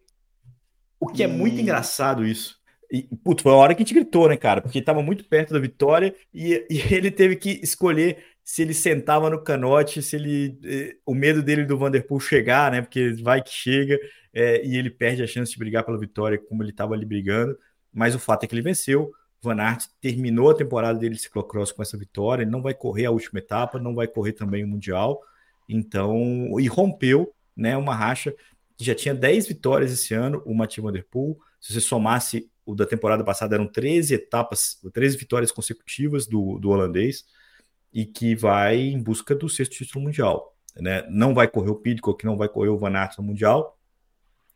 O 0.99 1.07
que 1.07 1.23
e... 1.23 1.25
é 1.25 1.29
muito 1.29 1.61
engraçado 1.61 2.25
isso. 2.25 2.62
E, 2.93 3.09
foi 3.41 3.53
a 3.53 3.57
hora 3.57 3.75
que 3.75 3.83
a 3.83 3.87
gente 3.87 3.95
gritou, 3.95 4.29
né, 4.29 4.37
cara? 4.37 4.61
Porque 4.61 4.79
estava 4.79 5.03
muito 5.03 5.25
perto 5.25 5.55
da 5.55 5.59
vitória 5.59 6.15
e, 6.33 6.67
e, 6.71 6.79
ele 6.95 7.11
teve 7.11 7.37
que 7.37 7.59
escolher 7.63 8.25
se 8.45 8.63
ele 8.63 8.75
sentava 8.75 9.31
no 9.31 9.43
canote, 9.43 10.03
se 10.03 10.17
ele. 10.17 10.59
Eh, 10.65 10.97
o 11.07 11.15
medo 11.15 11.43
dele 11.43 11.65
do 11.65 11.79
Vanderpool 11.79 12.21
chegar, 12.21 12.71
né? 12.71 12.83
Porque 12.83 13.15
vai 13.23 13.43
que 13.43 13.51
chega 13.51 13.99
eh, 14.35 14.63
e 14.65 14.77
ele 14.77 14.91
perde 14.91 15.23
a 15.23 15.27
chance 15.27 15.53
de 15.53 15.59
brigar 15.59 15.85
pela 15.85 15.99
vitória, 15.99 16.39
como 16.39 16.63
ele 16.63 16.71
estava 16.71 16.95
ali 16.95 17.07
brigando 17.07 17.57
mas 17.93 18.15
o 18.15 18.19
fato 18.19 18.45
é 18.45 18.47
que 18.47 18.55
ele 18.55 18.63
venceu. 18.63 19.13
Van 19.41 19.61
Aert 19.61 19.87
terminou 20.01 20.51
a 20.51 20.55
temporada 20.55 20.99
dele 20.99 21.17
de 21.17 21.21
ciclocross 21.21 21.73
com 21.73 21.83
essa 21.83 21.99
vitória, 21.99 22.43
ele 22.43 22.51
não 22.51 22.63
vai 22.63 22.75
correr 22.75 23.07
a 23.07 23.11
última 23.11 23.41
etapa, 23.41 23.79
não 23.79 23.95
vai 23.95 24.07
correr 24.07 24.33
também 24.33 24.65
o 24.65 24.69
Mundial, 24.69 25.21
então, 25.69 26.59
e 26.61 26.69
rompeu 26.69 27.35
né, 27.57 27.77
uma 27.77 27.95
racha 27.95 28.33
que 28.77 28.85
já 28.85 28.95
tinha 28.95 29.15
10 29.15 29.49
vitórias 29.49 29.93
esse 29.93 30.15
ano, 30.15 30.43
o 30.47 30.55
Mathieu 30.55 30.85
Van 30.85 30.93
Der 30.93 31.05
Poel, 31.11 31.37
se 31.63 31.73
você 31.73 31.81
somasse 31.81 32.51
o 32.67 32.75
da 32.75 32.85
temporada 32.85 33.23
passada, 33.23 33.55
eram 33.55 33.69
13 33.69 34.15
etapas, 34.15 34.79
13 34.93 35.17
vitórias 35.17 35.53
consecutivas 35.53 36.27
do, 36.27 36.59
do 36.59 36.71
holandês, 36.71 37.25
e 37.93 38.05
que 38.05 38.35
vai 38.35 38.79
em 38.79 39.01
busca 39.01 39.35
do 39.35 39.49
sexto 39.49 39.77
título 39.77 40.05
mundial. 40.05 40.57
Né? 40.77 41.07
Não 41.09 41.33
vai 41.33 41.47
correr 41.47 41.71
o 41.71 41.77
Pidcock, 41.77 42.25
não 42.25 42.37
vai 42.37 42.49
correr 42.49 42.69
o 42.69 42.79
Van 42.79 42.93
Aert 42.95 43.17
no 43.17 43.25
Mundial, 43.25 43.79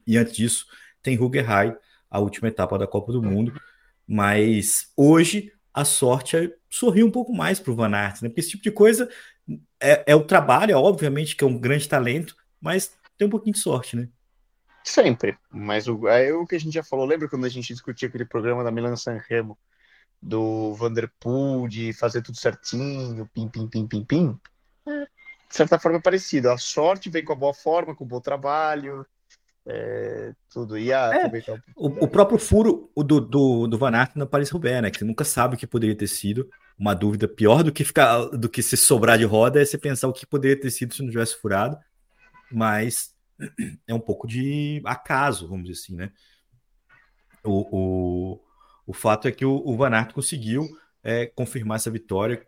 e 0.05 0.19
antes 0.19 0.35
disso 0.35 0.67
tem 1.01 1.15
Rugerhai, 1.15 1.77
a 2.11 2.19
última 2.19 2.49
etapa 2.49 2.77
da 2.77 2.87
Copa 2.87 3.13
do 3.13 3.23
Mundo. 3.23 3.61
Mas 4.07 4.91
hoje 4.97 5.53
a 5.73 5.85
sorte 5.85 6.37
é 6.37 6.53
sorrir 6.69 7.05
um 7.05 7.11
pouco 7.11 7.33
mais 7.33 7.61
para 7.61 7.73
o 7.73 7.77
Van 7.77 7.95
Aert, 7.95 8.23
né? 8.23 8.29
Porque 8.29 8.41
esse 8.41 8.51
tipo 8.51 8.63
de 8.63 8.71
coisa 8.71 9.09
é, 9.81 10.05
é 10.07 10.17
o 10.17 10.25
trabalho, 10.25 10.73
é 10.73 10.77
obviamente 10.77 11.37
que 11.37 11.45
é 11.45 11.47
um 11.47 11.59
grande 11.59 11.89
talento, 11.89 12.37
mas 12.61 12.97
tem 13.17 13.27
um 13.27 13.31
pouquinho 13.31 13.55
de 13.55 13.61
sorte, 13.61 13.95
né? 13.95 14.09
Sempre. 14.87 15.37
Mas 15.51 15.89
o, 15.89 16.07
é 16.07 16.33
o 16.33 16.47
que 16.47 16.55
a 16.55 16.61
gente 16.61 16.73
já 16.73 16.83
falou, 16.83 17.05
lembra 17.05 17.29
quando 17.29 17.45
a 17.45 17.49
gente 17.49 17.73
discutia 17.73 18.09
aquele 18.09 18.25
programa 18.25 18.63
da 18.63 18.71
Milan 18.71 18.95
San 18.95 19.21
Remo, 19.29 19.59
do 20.23 20.75
Vanderpool, 20.75 21.69
de 21.69 21.93
fazer 21.93 22.23
tudo 22.23 22.39
certinho, 22.39 23.29
pim, 23.35 23.49
pim, 23.49 23.67
pim, 23.67 23.87
pim, 23.87 24.05
pim? 24.05 24.41
É, 24.87 25.03
de 25.03 25.55
certa 25.57 25.79
forma 25.79 25.99
é 25.99 26.01
parecido. 26.01 26.51
A 26.51 26.57
sorte 26.57 27.11
vem 27.11 27.25
com 27.25 27.33
a 27.33 27.37
boa 27.37 27.53
forma, 27.53 27.97
com 27.97 28.05
o 28.05 28.07
bom 28.07 28.21
trabalho, 28.21 29.05
é, 29.67 30.33
tudo. 30.49 30.79
E 30.79 30.93
a, 30.93 31.13
é, 31.13 31.31
o, 31.75 32.05
o, 32.05 32.09
próprio 32.09 32.39
furo 32.39 32.89
do, 32.97 33.21
do, 33.21 33.67
do 33.67 33.79
Van 33.79 33.91
Aert 33.91 34.13
na 34.15 34.25
Paris-Roubaix, 34.25 34.83
né? 34.83 34.91
Que 34.91 34.99
você 34.99 35.05
nunca 35.05 35.25
sabe 35.25 35.57
o 35.57 35.59
que 35.59 35.67
poderia 35.67 35.97
ter 35.97 36.07
sido. 36.07 36.49
Uma 36.79 36.95
dúvida 36.95 37.27
pior 37.27 37.65
do 37.65 37.73
que 37.73 37.85
ficar 37.85 38.27
do 38.27 38.49
que 38.49 38.63
se 38.63 38.77
sobrar 38.77 39.19
de 39.19 39.25
roda 39.25 39.61
é 39.61 39.65
você 39.65 39.77
pensar 39.77 40.07
o 40.07 40.13
que 40.13 40.27
poderia 40.27 40.61
ter 40.61 40.71
sido 40.71 40.95
se 40.95 41.03
não 41.03 41.11
tivesse 41.11 41.37
furado. 41.37 41.77
Mas 42.53 43.16
é 43.87 43.95
um 43.95 44.01
pouco 44.01 44.27
de 44.27 44.81
acaso, 44.85 45.49
vamos 45.49 45.67
dizer 45.69 45.81
assim, 45.81 45.97
né? 45.97 46.13
O, 47.45 48.35
o, 48.35 48.41
o 48.87 48.93
fato 48.93 49.29
é 49.29 49.33
que 49.33 49.45
o, 49.45 49.63
o 49.65 49.77
Van 49.77 49.91
Aert 49.91 50.13
conseguiu 50.13 50.67
é, 51.03 51.27
confirmar 51.27 51.77
essa 51.77 51.91
vitória 51.91 52.47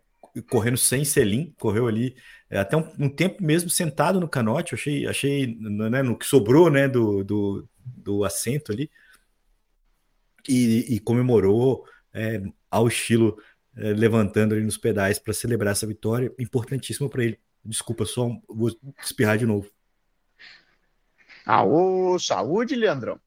correndo 0.49 0.77
sem 0.77 1.03
selim, 1.03 1.53
correu 1.57 1.87
ali 1.87 2.15
é, 2.49 2.59
até 2.59 2.77
um, 2.77 2.91
um, 2.99 3.09
tempo 3.09 3.43
mesmo 3.43 3.69
sentado 3.69 4.19
no 4.19 4.27
canote, 4.27 4.75
achei, 4.75 5.07
achei 5.07 5.57
né, 5.59 6.03
no 6.03 6.17
que 6.17 6.25
sobrou 6.25 6.69
né, 6.69 6.87
do, 6.87 7.23
do, 7.23 7.69
do 7.83 8.23
assento 8.23 8.71
ali, 8.71 8.89
e, 10.47 10.95
e 10.95 10.99
comemorou 10.99 11.85
é, 12.13 12.41
ao 12.69 12.87
estilo 12.87 13.37
é, 13.75 13.93
levantando 13.93 14.53
ali 14.53 14.63
nos 14.63 14.77
pedais 14.77 15.19
para 15.19 15.33
celebrar 15.33 15.71
essa 15.71 15.87
vitória, 15.87 16.33
importantíssima 16.39 17.09
para 17.09 17.23
ele. 17.23 17.39
Desculpa, 17.63 18.05
só 18.05 18.29
vou 18.47 18.71
espirrar 19.01 19.37
de 19.37 19.45
novo. 19.45 19.69
Aô, 21.49 22.19
saúde, 22.19 22.75
Leandrão. 22.75 23.19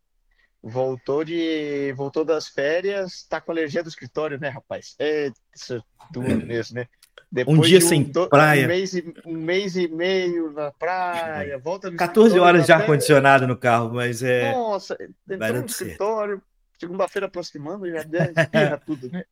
Voltou 0.63 1.25
de 1.25 1.93
voltou 1.97 2.25
das 2.25 2.47
férias, 2.47 3.27
tá 3.29 3.41
com 3.41 3.51
alergia 3.51 3.83
do 3.83 3.89
escritório, 3.89 4.39
né, 4.39 4.49
rapaz? 4.49 4.95
É, 4.97 5.33
isso 5.53 5.75
é 5.75 5.81
duro 6.13 6.47
mesmo, 6.47 6.77
né? 6.77 6.87
Depois 7.33 7.59
um 7.59 7.63
dia 7.63 7.81
de 7.81 7.85
um, 7.85 7.89
sem 7.89 8.05
praia. 8.05 8.65
Um 8.65 8.69
mês, 8.69 8.95
e, 8.95 9.15
um 9.27 9.33
mês 9.33 9.75
e 9.75 9.89
meio 9.89 10.53
na 10.53 10.71
praia, 10.71 11.59
volta 11.59 11.91
no 11.91 11.97
14 11.97 12.39
horas 12.39 12.65
de 12.65 12.71
ar-condicionado 12.71 13.45
no 13.49 13.57
carro, 13.57 13.93
mas 13.93 14.23
é. 14.23 14.53
Nossa, 14.53 14.97
entrou 15.29 15.55
no 15.55 15.67
escritório, 15.67 16.41
segunda-feira 16.79 17.27
aproximando, 17.27 17.91
já 17.91 18.03
espirra 18.03 18.81
tudo, 18.87 19.11
né? 19.11 19.25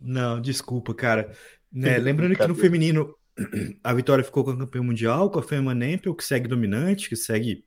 Não, 0.00 0.40
desculpa, 0.40 0.94
cara. 0.94 1.32
Né, 1.72 1.98
lembrando 1.98 2.36
que 2.36 2.46
no 2.46 2.54
feminino 2.54 3.12
a 3.82 3.92
Vitória 3.92 4.22
ficou 4.22 4.44
com 4.44 4.52
a 4.52 4.56
campeã 4.56 4.80
mundial, 4.80 5.28
com 5.28 5.40
a 5.40 5.42
Fema 5.42 5.74
Nempel, 5.74 6.14
que 6.14 6.22
segue 6.22 6.46
dominante, 6.46 7.08
que 7.08 7.16
segue 7.16 7.66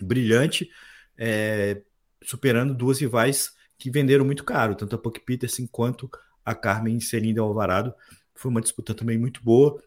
brilhante. 0.00 0.70
É, 1.16 1.82
superando 2.22 2.74
duas 2.74 3.00
rivais 3.00 3.52
que 3.78 3.90
venderam 3.90 4.24
muito 4.24 4.44
caro, 4.44 4.74
tanto 4.74 4.96
a 4.96 4.98
Puck 4.98 5.20
Peterson 5.20 5.66
quanto 5.66 6.10
a 6.44 6.54
Carmen 6.54 6.98
Celinda 7.00 7.40
Alvarado. 7.40 7.94
Foi 8.34 8.50
uma 8.50 8.60
disputa 8.60 8.94
também 8.94 9.18
muito 9.18 9.42
boa. 9.42 9.82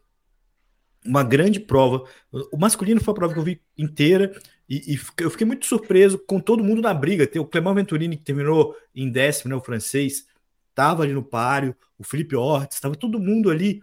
Uma 1.05 1.23
grande 1.23 1.59
prova. 1.59 2.03
O 2.51 2.57
masculino 2.57 3.01
foi 3.01 3.11
a 3.11 3.15
prova 3.15 3.33
que 3.33 3.39
eu 3.39 3.43
vi 3.43 3.61
inteira 3.77 4.37
e, 4.67 4.93
e 4.93 4.99
eu 5.17 5.31
fiquei 5.31 5.47
muito 5.47 5.65
surpreso 5.65 6.19
com 6.19 6.39
todo 6.39 6.63
mundo 6.63 6.81
na 6.81 6.93
briga. 6.93 7.25
Tem 7.25 7.41
o 7.41 7.45
Clément 7.45 7.75
Venturini, 7.75 8.17
que 8.17 8.23
terminou 8.23 8.75
em 8.93 9.09
décimo, 9.09 9.49
né, 9.49 9.55
o 9.55 9.61
francês, 9.61 10.27
estava 10.69 11.03
ali 11.03 11.13
no 11.13 11.23
páreo, 11.23 11.75
o 11.97 12.03
Felipe 12.03 12.35
Ortiz, 12.35 12.75
estava 12.75 12.95
todo 12.95 13.19
mundo 13.19 13.49
ali. 13.49 13.81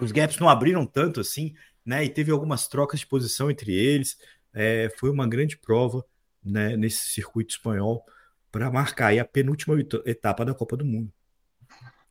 Os 0.00 0.12
gaps 0.12 0.38
não 0.38 0.48
abriram 0.48 0.86
tanto 0.86 1.20
assim, 1.20 1.54
né? 1.84 2.04
E 2.04 2.08
teve 2.08 2.30
algumas 2.30 2.68
trocas 2.68 3.00
de 3.00 3.06
posição 3.06 3.50
entre 3.50 3.74
eles. 3.74 4.16
É, 4.60 4.90
foi 4.98 5.08
uma 5.08 5.28
grande 5.28 5.56
prova 5.56 6.04
né, 6.42 6.76
nesse 6.76 7.10
circuito 7.10 7.54
espanhol 7.54 8.04
para 8.50 8.68
marcar 8.68 9.16
a 9.16 9.24
penúltima 9.24 9.76
etapa 10.04 10.44
da 10.44 10.52
Copa 10.52 10.76
do 10.76 10.84
Mundo. 10.84 11.12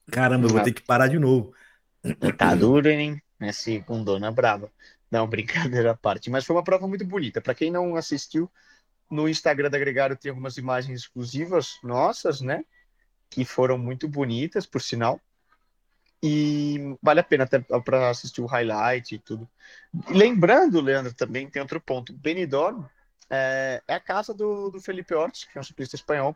Caramba, 0.10 0.46
eu 0.48 0.52
vou 0.52 0.64
ter 0.64 0.72
que 0.72 0.82
parar 0.82 1.10
de 1.10 1.20
novo. 1.20 1.54
Tá 2.38 2.56
duro, 2.56 2.88
hein? 2.88 3.22
É 3.38 3.52
segundona 3.52 4.32
brava. 4.32 4.72
Não, 5.12 5.28
brincadeira 5.28 5.92
à 5.92 5.98
parte. 5.98 6.30
Mas 6.30 6.46
foi 6.46 6.56
uma 6.56 6.64
prova 6.64 6.88
muito 6.88 7.04
bonita. 7.04 7.42
Para 7.42 7.54
quem 7.54 7.70
não 7.70 7.98
assistiu, 7.98 8.50
no 9.12 9.28
Instagram 9.28 9.70
da 9.70 9.78
Gregário 9.78 10.16
tem 10.16 10.30
algumas 10.30 10.56
imagens 10.56 11.02
exclusivas 11.02 11.72
nossas, 11.84 12.40
né? 12.40 12.64
Que 13.30 13.44
foram 13.44 13.78
muito 13.78 14.08
bonitas, 14.08 14.66
por 14.66 14.82
sinal. 14.82 15.20
E 16.22 16.98
vale 17.02 17.20
a 17.20 17.24
pena 17.24 17.44
até 17.44 17.60
para 17.60 18.10
assistir 18.10 18.42
o 18.42 18.48
highlight 18.48 19.16
e 19.16 19.20
tudo. 19.20 19.48
lembrando, 20.10 20.82
Leandro, 20.82 21.14
também 21.14 21.50
tem 21.50 21.62
outro 21.62 21.80
ponto. 21.80 22.14
Benidorm 22.14 22.86
é, 23.30 23.82
é 23.88 23.94
a 23.94 24.00
casa 24.00 24.34
do, 24.34 24.70
do 24.70 24.82
Felipe 24.82 25.14
Ortiz, 25.14 25.44
que 25.44 25.58
é 25.58 25.62
um 25.62 25.64
ciclista 25.64 25.96
espanhol, 25.96 26.36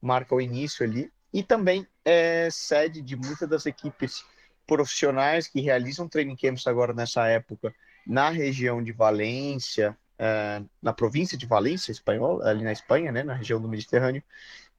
marca 0.00 0.34
o 0.34 0.40
início 0.40 0.84
ali, 0.84 1.10
e 1.32 1.42
também 1.42 1.86
é 2.04 2.48
sede 2.50 3.00
de 3.00 3.16
muitas 3.16 3.48
das 3.48 3.64
equipes 3.64 4.24
profissionais 4.66 5.46
que 5.46 5.60
realizam 5.60 6.08
training 6.08 6.36
camps 6.36 6.66
agora 6.66 6.92
nessa 6.92 7.26
época 7.26 7.74
na 8.06 8.30
região 8.30 8.82
de 8.82 8.92
Valência, 8.92 9.96
é, 10.18 10.62
na 10.80 10.92
província 10.92 11.38
de 11.38 11.46
Valência, 11.46 11.92
espanhol, 11.92 12.42
ali 12.42 12.64
na 12.64 12.72
Espanha, 12.72 13.12
né, 13.12 13.22
na 13.22 13.34
região 13.34 13.60
do 13.60 13.68
Mediterrâneo. 13.68 14.22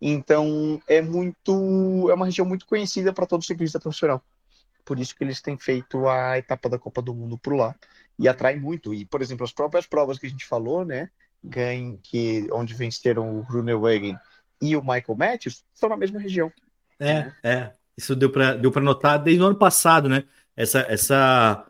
Então 0.01 0.81
é 0.87 1.01
muito, 1.01 2.09
é 2.09 2.13
uma 2.13 2.25
região 2.25 2.45
muito 2.45 2.65
conhecida 2.65 3.13
para 3.13 3.25
todo 3.25 3.43
ciclista 3.43 3.79
profissional. 3.79 4.23
Por 4.85 4.99
isso 4.99 5.15
que 5.15 5.23
eles 5.23 5.41
têm 5.41 5.57
feito 5.57 6.07
a 6.07 6.37
etapa 6.37 6.69
da 6.69 6.77
Copa 6.77 7.01
do 7.01 7.13
Mundo 7.13 7.37
por 7.37 7.55
lá. 7.55 7.75
E 8.19 8.27
atrai 8.27 8.55
muito. 8.55 8.93
E, 8.93 9.05
por 9.05 9.21
exemplo, 9.21 9.43
as 9.43 9.51
próprias 9.51 9.85
provas 9.85 10.19
que 10.19 10.27
a 10.27 10.29
gente 10.29 10.45
falou, 10.45 10.85
né? 10.85 11.09
Ganhem, 11.43 11.99
que, 12.01 12.47
onde 12.51 12.73
venceram 12.73 13.39
o 13.39 13.43
Groenewegen 13.43 14.17
e 14.61 14.75
o 14.75 14.81
Michael 14.81 15.17
Matthews, 15.17 15.65
estão 15.73 15.89
na 15.89 15.97
mesma 15.97 16.19
região. 16.19 16.51
É, 16.99 17.31
é. 17.43 17.71
Isso 17.97 18.15
deu 18.15 18.31
para 18.31 18.55
deu 18.55 18.71
notar 18.81 19.21
desde 19.21 19.43
o 19.43 19.45
ano 19.45 19.57
passado, 19.57 20.07
né? 20.07 20.23
Essa, 20.55 20.79
essa 20.81 21.65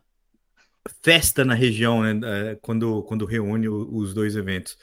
festa 1.01 1.43
na 1.43 1.53
região, 1.53 2.01
né? 2.01 2.19
É, 2.51 2.55
quando, 2.61 3.03
quando 3.03 3.25
reúne 3.25 3.67
os 3.67 4.13
dois 4.13 4.35
eventos. 4.35 4.77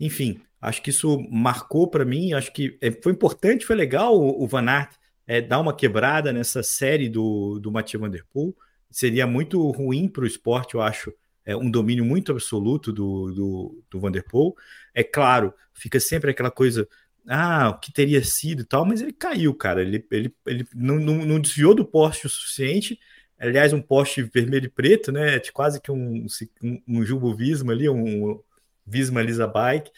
Enfim, 0.00 0.40
acho 0.60 0.82
que 0.82 0.90
isso 0.90 1.20
marcou 1.30 1.88
para 1.88 2.04
mim. 2.04 2.32
Acho 2.32 2.52
que 2.52 2.76
é, 2.80 2.90
foi 2.90 3.12
importante, 3.12 3.66
foi 3.66 3.76
legal 3.76 4.18
o, 4.18 4.42
o 4.42 4.46
Van 4.46 4.66
Aert 4.68 5.01
é, 5.26 5.40
dar 5.40 5.60
uma 5.60 5.74
quebrada 5.74 6.32
nessa 6.32 6.62
série 6.62 7.08
do, 7.08 7.58
do 7.58 7.70
Mathieu 7.70 8.00
Van 8.00 8.10
Der 8.10 8.24
Poel. 8.32 8.54
Seria 8.90 9.26
muito 9.26 9.70
ruim 9.70 10.08
para 10.08 10.24
o 10.24 10.26
esporte, 10.26 10.74
eu 10.74 10.82
acho, 10.82 11.12
é, 11.44 11.56
um 11.56 11.70
domínio 11.70 12.04
muito 12.04 12.30
absoluto 12.32 12.92
do, 12.92 13.32
do, 13.32 13.84
do 13.90 14.00
Van 14.00 14.10
Der 14.10 14.24
Poel. 14.24 14.54
É 14.94 15.02
claro, 15.02 15.54
fica 15.72 15.98
sempre 15.98 16.30
aquela 16.30 16.50
coisa 16.50 16.86
ah, 17.28 17.70
o 17.70 17.78
que 17.78 17.92
teria 17.92 18.22
sido 18.24 18.62
e 18.62 18.64
tal, 18.64 18.84
mas 18.84 19.00
ele 19.00 19.12
caiu, 19.12 19.54
cara. 19.54 19.82
Ele, 19.82 20.04
ele, 20.10 20.34
ele 20.46 20.66
não, 20.74 20.96
não, 20.98 21.24
não 21.24 21.40
desviou 21.40 21.74
do 21.74 21.84
poste 21.84 22.26
o 22.26 22.30
suficiente. 22.30 22.98
Aliás, 23.38 23.72
um 23.72 23.80
poste 23.82 24.22
vermelho 24.22 24.66
e 24.66 24.68
preto, 24.68 25.12
né? 25.12 25.38
Quase 25.52 25.80
que 25.80 25.90
um, 25.90 26.26
um, 26.62 26.82
um 26.88 27.04
Jumbo 27.04 27.34
Visma 27.34 27.72
ali, 27.72 27.88
um 27.88 28.40
Visma 28.86 29.22
Lisa 29.22 29.46
Bike. 29.46 29.90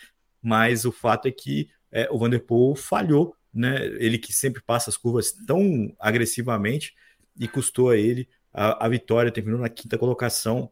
Mas 0.42 0.84
o 0.84 0.92
fato 0.92 1.26
é 1.26 1.30
que 1.30 1.70
é, 1.90 2.08
o 2.10 2.18
Vanderpool 2.18 2.74
falhou, 2.76 3.34
né? 3.54 3.86
Ele 3.98 4.18
que 4.18 4.32
sempre 4.32 4.62
passa 4.62 4.90
as 4.90 4.96
curvas 4.96 5.32
tão 5.46 5.94
agressivamente 5.98 6.94
e 7.38 7.46
custou 7.46 7.90
a 7.90 7.96
ele 7.96 8.28
a, 8.52 8.86
a 8.86 8.88
vitória, 8.88 9.30
terminou 9.30 9.60
na 9.60 9.68
quinta 9.68 9.96
colocação. 9.96 10.70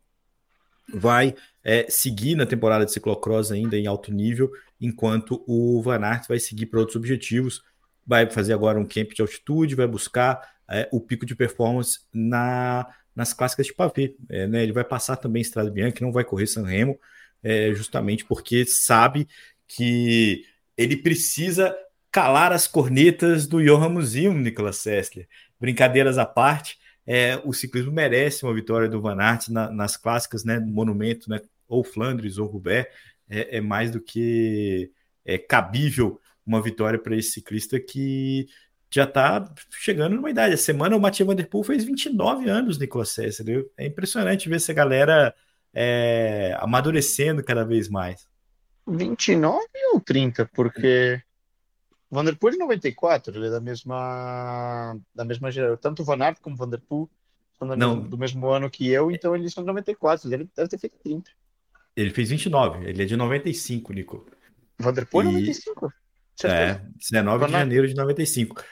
Vai 0.93 1.35
é, 1.63 1.87
seguir 1.89 2.35
na 2.35 2.45
temporada 2.45 2.85
de 2.85 2.93
ciclocross 2.93 3.53
ainda 3.53 3.77
em 3.79 3.87
alto 3.87 4.13
nível 4.13 4.51
enquanto 4.83 5.43
o 5.47 5.81
Van 5.81 6.03
Aert 6.03 6.27
vai 6.27 6.41
seguir 6.41 6.67
para 6.67 6.81
outros 6.81 6.97
objetivos, 6.97 7.63
vai 8.05 8.29
fazer 8.29 8.53
agora 8.53 8.81
um 8.81 8.85
camp 8.85 9.13
de 9.13 9.23
altitude, 9.23 9.77
vai 9.77 9.87
buscar 9.87 10.43
é, 10.69 10.89
o 10.91 11.01
pico 11.01 11.25
de 11.25 11.37
performance 11.37 12.01
na, 12.13 12.93
nas 13.15 13.33
clássicas 13.33 13.67
de 13.67 13.75
pavê. 13.75 14.17
É, 14.29 14.49
né? 14.49 14.65
Ele 14.65 14.73
vai 14.73 14.83
passar 14.83 15.17
também 15.17 15.41
Estrada 15.41 15.71
Bianca, 15.71 16.05
não 16.05 16.11
vai 16.11 16.25
correr 16.25 16.49
San 16.49 16.67
Remo, 16.67 16.99
é, 17.45 17.73
justamente 17.73 18.25
porque 18.25 18.67
sabe 18.67 19.29
que 19.69 20.45
ele 20.77 20.97
precisa 20.97 21.75
calar 22.13 22.53
as 22.53 22.69
cornetas 22.69 23.47
do 23.47 23.65
Johan 23.65 23.89
Museum, 23.89 24.35
Nicolas 24.35 24.77
Sessler. 24.77 25.27
Brincadeiras 25.59 26.19
à 26.19 26.27
parte, 26.27 26.79
é, 27.07 27.41
o 27.43 27.55
ciclismo 27.55 27.91
merece 27.91 28.45
uma 28.45 28.55
vitória 28.55 28.89
do 28.89 29.01
Van 29.01 29.17
Aert 29.19 29.49
na, 29.49 29.71
nas 29.71 29.97
clássicas, 29.97 30.45
né, 30.45 30.61
monumento, 30.61 31.31
né, 31.31 31.41
ou 31.67 31.83
Flandres 31.83 32.37
ou 32.37 32.47
Roubaix, 32.47 32.87
é, 33.31 33.57
é 33.57 33.61
mais 33.63 33.91
do 33.91 33.99
que 33.99 34.91
é, 35.25 35.39
cabível 35.39 36.21
uma 36.47 36.61
vitória 36.61 36.99
para 36.99 37.17
esse 37.17 37.31
ciclista 37.31 37.81
que 37.81 38.47
já 38.91 39.05
está 39.05 39.51
chegando 39.71 40.17
numa 40.17 40.29
idade. 40.29 40.55
A 40.55 40.59
semana 40.59 40.95
o 40.95 41.01
Mathieu 41.01 41.27
Van 41.27 41.35
Der 41.35 41.49
Poel 41.49 41.65
fez 41.65 41.83
29 41.83 42.51
anos, 42.51 42.79
Nicolas 42.79 43.09
César. 43.09 43.45
É 43.79 43.87
impressionante 43.87 44.51
ver 44.51 44.57
essa 44.57 44.73
galera 44.75 45.35
é, 45.73 46.55
amadurecendo 46.61 47.43
cada 47.43 47.65
vez 47.65 47.89
mais. 47.89 48.29
29 48.87 49.65
ou 49.95 50.01
30? 50.01 50.45
Porque 50.53 51.23
Van 52.13 52.25
Der 52.25 52.37
Poel 52.37 52.55
é 52.55 52.59
94, 52.59 53.35
ele 53.35 53.47
é 53.47 53.51
da 53.51 53.61
mesma 53.61 54.99
da 55.15 55.25
mesma 55.25 55.51
geração. 55.51 55.79
Tanto 55.79 56.03
o 56.03 56.05
Van 56.05 56.23
Aert 56.23 56.41
como 56.43 56.55
o 56.55 56.59
Van 56.59 56.69
Der 56.69 56.81
Poel 56.81 57.09
são 57.59 57.67
do, 57.67 57.75
Não. 57.75 57.97
Mesmo, 57.97 58.11
do 58.11 58.19
mesmo 58.19 58.49
ano 58.49 58.71
que 58.71 58.87
eu, 58.89 59.11
então 59.11 59.35
eles 59.35 59.53
são 59.53 59.65
94. 59.65 60.33
Ele 60.33 60.49
deve 60.55 60.69
ter 60.69 60.79
feito 60.79 60.99
30. 61.03 61.31
Ele 61.97 62.11
fez 62.11 62.31
29, 62.31 62.87
ele 62.87 63.03
é 63.03 63.07
de 63.07 63.17
95, 63.17 63.93
Nico. 63.93 64.27
Vanderpool 64.79 65.23
é 65.23 65.25
95? 65.25 65.93
É, 66.45 66.81
19 66.97 67.47
de 67.47 67.53
janeiro 67.53 67.89
de 67.89 67.95
95. 67.95 68.63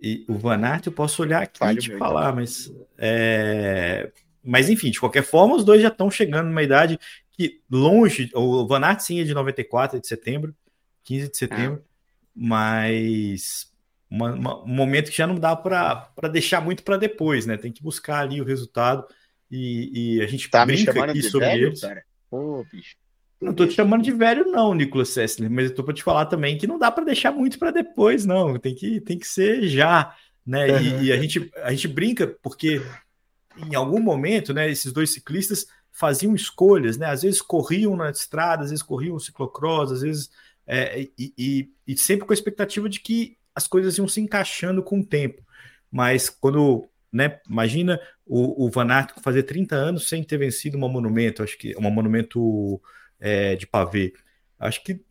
E 0.00 0.24
o 0.28 0.34
Van 0.34 0.60
Aert 0.62 0.86
eu 0.86 0.92
posso 0.92 1.22
olhar 1.22 1.42
aqui 1.42 1.64
e 1.64 1.76
te 1.76 1.96
falar, 1.96 2.24
então. 2.24 2.36
mas 2.36 2.72
é... 2.98 4.10
mas 4.42 4.68
enfim, 4.68 4.90
de 4.90 4.98
qualquer 4.98 5.22
forma, 5.22 5.54
os 5.54 5.64
dois 5.64 5.80
já 5.80 5.88
estão 5.88 6.10
chegando 6.10 6.48
numa 6.48 6.62
idade 6.62 6.98
que 7.30 7.60
longe, 7.70 8.30
o 8.34 8.66
Van 8.66 8.84
Aert 8.84 9.00
sim 9.00 9.20
é 9.20 9.24
de 9.24 9.32
94, 9.32 9.96
é 9.96 10.00
de 10.00 10.08
setembro, 10.08 10.54
15 11.04 11.30
de 11.30 11.36
setembro, 11.36 11.84
ah. 11.86 11.91
Mas 12.34 13.70
uma, 14.10 14.34
uma, 14.34 14.64
um 14.64 14.74
momento 14.74 15.10
que 15.10 15.16
já 15.16 15.26
não 15.26 15.36
dá 15.36 15.56
para 15.56 16.28
deixar 16.30 16.60
muito 16.60 16.82
para 16.82 16.96
depois, 16.96 17.46
né? 17.46 17.56
Tem 17.56 17.72
que 17.72 17.82
buscar 17.82 18.20
ali 18.20 18.40
o 18.40 18.44
resultado 18.44 19.06
e, 19.50 20.16
e 20.16 20.22
a 20.22 20.26
gente 20.26 20.48
tá 20.50 20.64
brinca 20.64 21.04
aqui 21.04 21.22
sobre 21.22 21.48
velho, 21.48 21.66
eles. 21.68 21.80
Cara. 21.80 22.04
Pô, 22.30 22.64
bicho. 22.70 22.96
Não 23.40 23.52
tô 23.52 23.66
te 23.66 23.74
chamando 23.74 24.04
de 24.04 24.12
velho, 24.12 24.44
não, 24.46 24.72
Nicolas 24.72 25.08
Sessler, 25.08 25.50
mas 25.50 25.70
eu 25.70 25.74
tô 25.74 25.82
para 25.82 25.92
te 25.92 26.02
falar 26.02 26.26
também 26.26 26.56
que 26.56 26.66
não 26.66 26.78
dá 26.78 26.92
para 26.92 27.04
deixar 27.04 27.32
muito 27.32 27.58
para 27.58 27.72
depois, 27.72 28.24
não. 28.24 28.56
Tem 28.56 28.74
que, 28.74 29.00
tem 29.00 29.18
que 29.18 29.26
ser 29.26 29.66
já, 29.66 30.14
né? 30.46 30.80
E, 30.80 31.04
e, 31.06 31.12
a, 31.12 31.16
gente, 31.20 31.50
a 31.56 31.70
gente 31.72 31.88
brinca 31.88 32.36
porque 32.40 32.80
em 33.56 33.74
algum 33.74 34.00
momento, 34.00 34.54
né, 34.54 34.70
esses 34.70 34.92
dois 34.92 35.10
ciclistas 35.10 35.66
faziam 35.90 36.34
escolhas, 36.34 36.96
né? 36.96 37.06
Às 37.06 37.22
vezes 37.22 37.42
corriam 37.42 37.96
na 37.96 38.10
estrada, 38.10 38.62
às 38.62 38.70
vezes 38.70 38.82
corriam 38.82 39.18
ciclocross, 39.18 39.90
às 39.90 40.02
vezes. 40.02 40.30
É, 40.74 41.08
e, 41.18 41.34
e, 41.36 41.70
e 41.86 41.96
sempre 41.96 42.26
com 42.26 42.32
a 42.32 42.34
expectativa 42.34 42.88
de 42.88 43.00
que 43.00 43.36
as 43.54 43.66
coisas 43.66 43.98
iam 43.98 44.08
se 44.08 44.20
encaixando 44.20 44.82
com 44.82 45.00
o 45.00 45.04
tempo. 45.04 45.42
Mas 45.90 46.30
quando 46.30 46.88
né? 47.12 47.40
Imagina 47.48 48.00
o, 48.24 48.64
o 48.64 48.70
Van 48.70 48.90
Aert 48.90 49.12
fazer 49.20 49.42
30 49.42 49.74
anos 49.76 50.08
sem 50.08 50.24
ter 50.24 50.38
vencido 50.38 50.78
uma 50.78 50.88
monumento, 50.88 51.42
acho 51.42 51.58
que 51.58 51.76
uma 51.76 51.90
monumento 51.90 52.80
é, 53.20 53.54
de 53.54 53.66
pavê. 53.66 54.14
Acho 54.58 54.82
que 54.82 55.04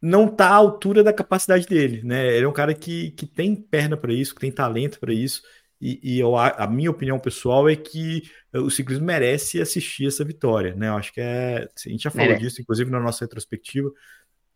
não 0.00 0.26
está 0.26 0.48
à 0.50 0.54
altura 0.54 1.02
da 1.02 1.12
capacidade 1.12 1.66
dele, 1.66 2.02
né? 2.04 2.28
Ele 2.36 2.44
é 2.44 2.48
um 2.48 2.52
cara 2.52 2.72
que, 2.72 3.10
que 3.12 3.26
tem 3.26 3.56
perna 3.56 3.96
para 3.96 4.12
isso, 4.12 4.32
que 4.32 4.40
tem 4.40 4.52
talento 4.52 5.00
para 5.00 5.12
isso. 5.12 5.42
E, 5.80 6.00
e 6.02 6.18
eu, 6.18 6.36
a, 6.36 6.48
a, 6.48 6.66
minha 6.66 6.90
opinião 6.90 7.18
pessoal 7.18 7.68
é 7.68 7.76
que 7.76 8.22
o 8.52 8.68
ciclismo 8.68 9.06
merece 9.06 9.60
assistir 9.60 10.06
essa 10.08 10.24
vitória, 10.24 10.74
né? 10.74 10.88
Eu 10.88 10.94
acho 10.94 11.12
que 11.12 11.20
é. 11.20 11.68
A 11.86 11.88
gente 11.88 12.02
já 12.02 12.10
falou 12.10 12.36
disso, 12.36 12.60
inclusive 12.60 12.90
na 12.90 12.98
nossa 12.98 13.24
retrospectiva, 13.24 13.90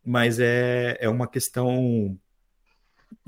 mas 0.05 0.41
é, 0.41 0.97
é 1.01 1.09
uma 1.09 1.29
questão. 1.29 2.19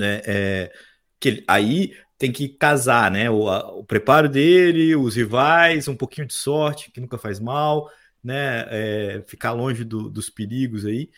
É, 0.00 0.22
é, 0.26 0.72
que 1.20 1.44
aí 1.46 1.94
tem 2.18 2.32
que 2.32 2.48
casar, 2.48 3.10
né? 3.10 3.30
O, 3.30 3.48
a, 3.48 3.72
o, 3.76 3.84
preparo 3.84 4.28
dele, 4.28 4.96
os 4.96 5.14
rivais, 5.14 5.86
um 5.86 5.96
pouquinho 5.96 6.26
de 6.26 6.34
sorte, 6.34 6.90
que 6.90 7.00
nunca 7.00 7.16
faz 7.16 7.38
mal, 7.38 7.88
né? 8.22 8.66
É, 8.70 9.24
ficar 9.26 9.52
longe 9.52 9.84
do, 9.84 10.10
dos 10.10 10.28
perigos 10.28 10.84
aí, 10.84 11.10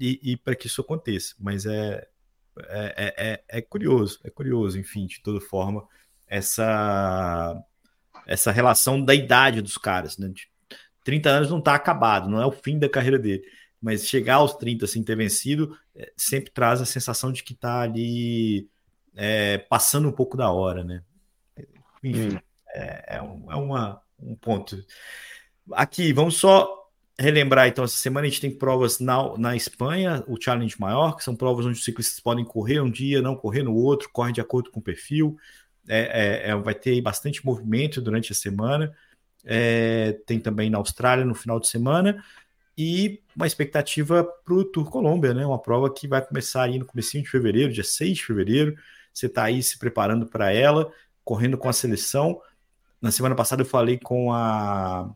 e, 0.00 0.32
e 0.32 0.36
para 0.36 0.56
que 0.56 0.66
isso 0.66 0.80
aconteça. 0.80 1.34
Mas 1.38 1.66
é, 1.66 2.06
é, 2.58 2.94
é, 2.96 3.32
é, 3.32 3.44
é 3.58 3.62
curioso, 3.62 4.18
é 4.24 4.30
curioso, 4.30 4.78
enfim, 4.78 5.06
de 5.06 5.22
toda 5.22 5.40
forma, 5.40 5.86
essa, 6.32 7.62
essa 8.26 8.50
relação 8.50 9.04
da 9.04 9.14
idade 9.14 9.60
dos 9.60 9.76
caras, 9.76 10.16
né? 10.16 10.28
De 10.28 10.48
30 11.04 11.28
anos 11.28 11.50
não 11.50 11.58
está 11.58 11.74
acabado, 11.74 12.30
não 12.30 12.40
é 12.40 12.46
o 12.46 12.50
fim 12.50 12.78
da 12.78 12.88
carreira 12.88 13.18
dele. 13.18 13.42
Mas 13.80 14.08
chegar 14.08 14.36
aos 14.36 14.54
30 14.54 14.86
sem 14.86 15.02
ter 15.02 15.14
vencido 15.14 15.76
é, 15.94 16.10
sempre 16.16 16.50
traz 16.50 16.80
a 16.80 16.86
sensação 16.86 17.30
de 17.30 17.42
que 17.42 17.52
está 17.52 17.82
ali 17.82 18.66
é, 19.14 19.58
passando 19.58 20.08
um 20.08 20.12
pouco 20.12 20.34
da 20.34 20.50
hora, 20.50 20.82
né? 20.82 21.02
Enfim, 22.02 22.36
hum. 22.36 22.38
é, 22.68 23.16
é, 23.16 23.22
um, 23.22 23.52
é 23.52 23.56
uma, 23.56 24.00
um 24.18 24.34
ponto. 24.34 24.82
Aqui, 25.72 26.14
vamos 26.14 26.36
só 26.36 26.82
relembrar, 27.18 27.68
então, 27.68 27.84
essa 27.84 27.98
semana 27.98 28.26
a 28.26 28.30
gente 28.30 28.40
tem 28.40 28.50
provas 28.50 28.98
na, 29.00 29.36
na 29.36 29.54
Espanha, 29.54 30.24
o 30.26 30.40
Challenge 30.40 30.74
Maior, 30.80 31.14
que 31.14 31.22
são 31.22 31.36
provas 31.36 31.66
onde 31.66 31.78
os 31.78 31.84
ciclistas 31.84 32.18
podem 32.20 32.44
correr 32.44 32.80
um 32.80 32.90
dia, 32.90 33.20
não 33.20 33.36
correr 33.36 33.62
no 33.62 33.74
outro, 33.74 34.08
corre 34.10 34.32
de 34.32 34.40
acordo 34.40 34.70
com 34.70 34.80
o 34.80 34.82
perfil. 34.82 35.36
É, 35.88 36.46
é, 36.46 36.50
é 36.50 36.56
vai 36.56 36.74
ter 36.74 37.00
bastante 37.00 37.44
movimento 37.44 38.00
durante 38.00 38.32
a 38.32 38.34
semana. 38.34 38.94
É, 39.44 40.12
tem 40.26 40.38
também 40.38 40.70
na 40.70 40.78
Austrália 40.78 41.24
no 41.24 41.34
final 41.34 41.58
de 41.58 41.66
semana 41.66 42.22
e 42.76 43.20
uma 43.36 43.46
expectativa 43.46 44.24
para 44.24 44.54
o 44.54 44.64
Tour 44.64 44.90
Colômbia, 44.90 45.34
né? 45.34 45.44
Uma 45.44 45.60
prova 45.60 45.92
que 45.92 46.08
vai 46.08 46.24
começar 46.24 46.64
aí 46.64 46.78
no 46.78 46.86
começo 46.86 47.20
de 47.20 47.28
fevereiro, 47.28 47.72
dia 47.72 47.84
6 47.84 48.16
de 48.16 48.24
fevereiro. 48.24 48.76
Você 49.12 49.26
está 49.26 49.44
aí 49.44 49.62
se 49.62 49.78
preparando 49.78 50.26
para 50.26 50.52
ela, 50.52 50.90
correndo 51.24 51.58
com 51.58 51.68
a 51.68 51.72
seleção. 51.72 52.40
Na 53.00 53.10
semana 53.10 53.34
passada 53.34 53.62
eu 53.62 53.66
falei 53.66 53.98
com 53.98 54.32
a 54.32 55.10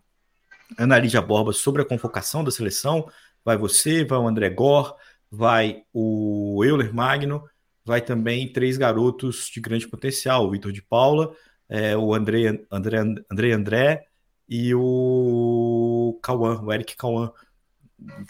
Ana 0.79 0.98
Lídia 0.98 1.22
Borba 1.22 1.52
sobre 1.52 1.83
a 1.83 1.85
convocação 1.85 2.44
da 2.44 2.50
seleção. 2.50 3.09
Vai 3.44 3.57
você, 3.57 4.05
vai 4.05 4.18
o 4.18 4.29
André 4.29 4.50
Gor, 4.50 4.96
vai 5.31 5.85
o 5.92 6.62
Euler 6.64 6.92
Magno, 6.92 7.48
vai 7.87 8.01
também 8.01 8.53
três 8.53 8.77
garotos 8.77 9.49
de 9.49 9.61
grande 9.61 9.87
potencial, 9.87 10.44
o 10.44 10.51
Vitor 10.51 10.72
de 10.72 10.83
Paula, 10.83 11.33
é, 11.68 11.96
o 11.96 12.12
André, 12.12 12.61
André, 12.70 12.99
André 13.31 13.53
André 13.53 14.05
e 14.49 14.75
o 14.75 16.18
Cauã, 16.22 16.61
o 16.61 16.72
Eric 16.72 16.96
Cauã, 16.96 17.33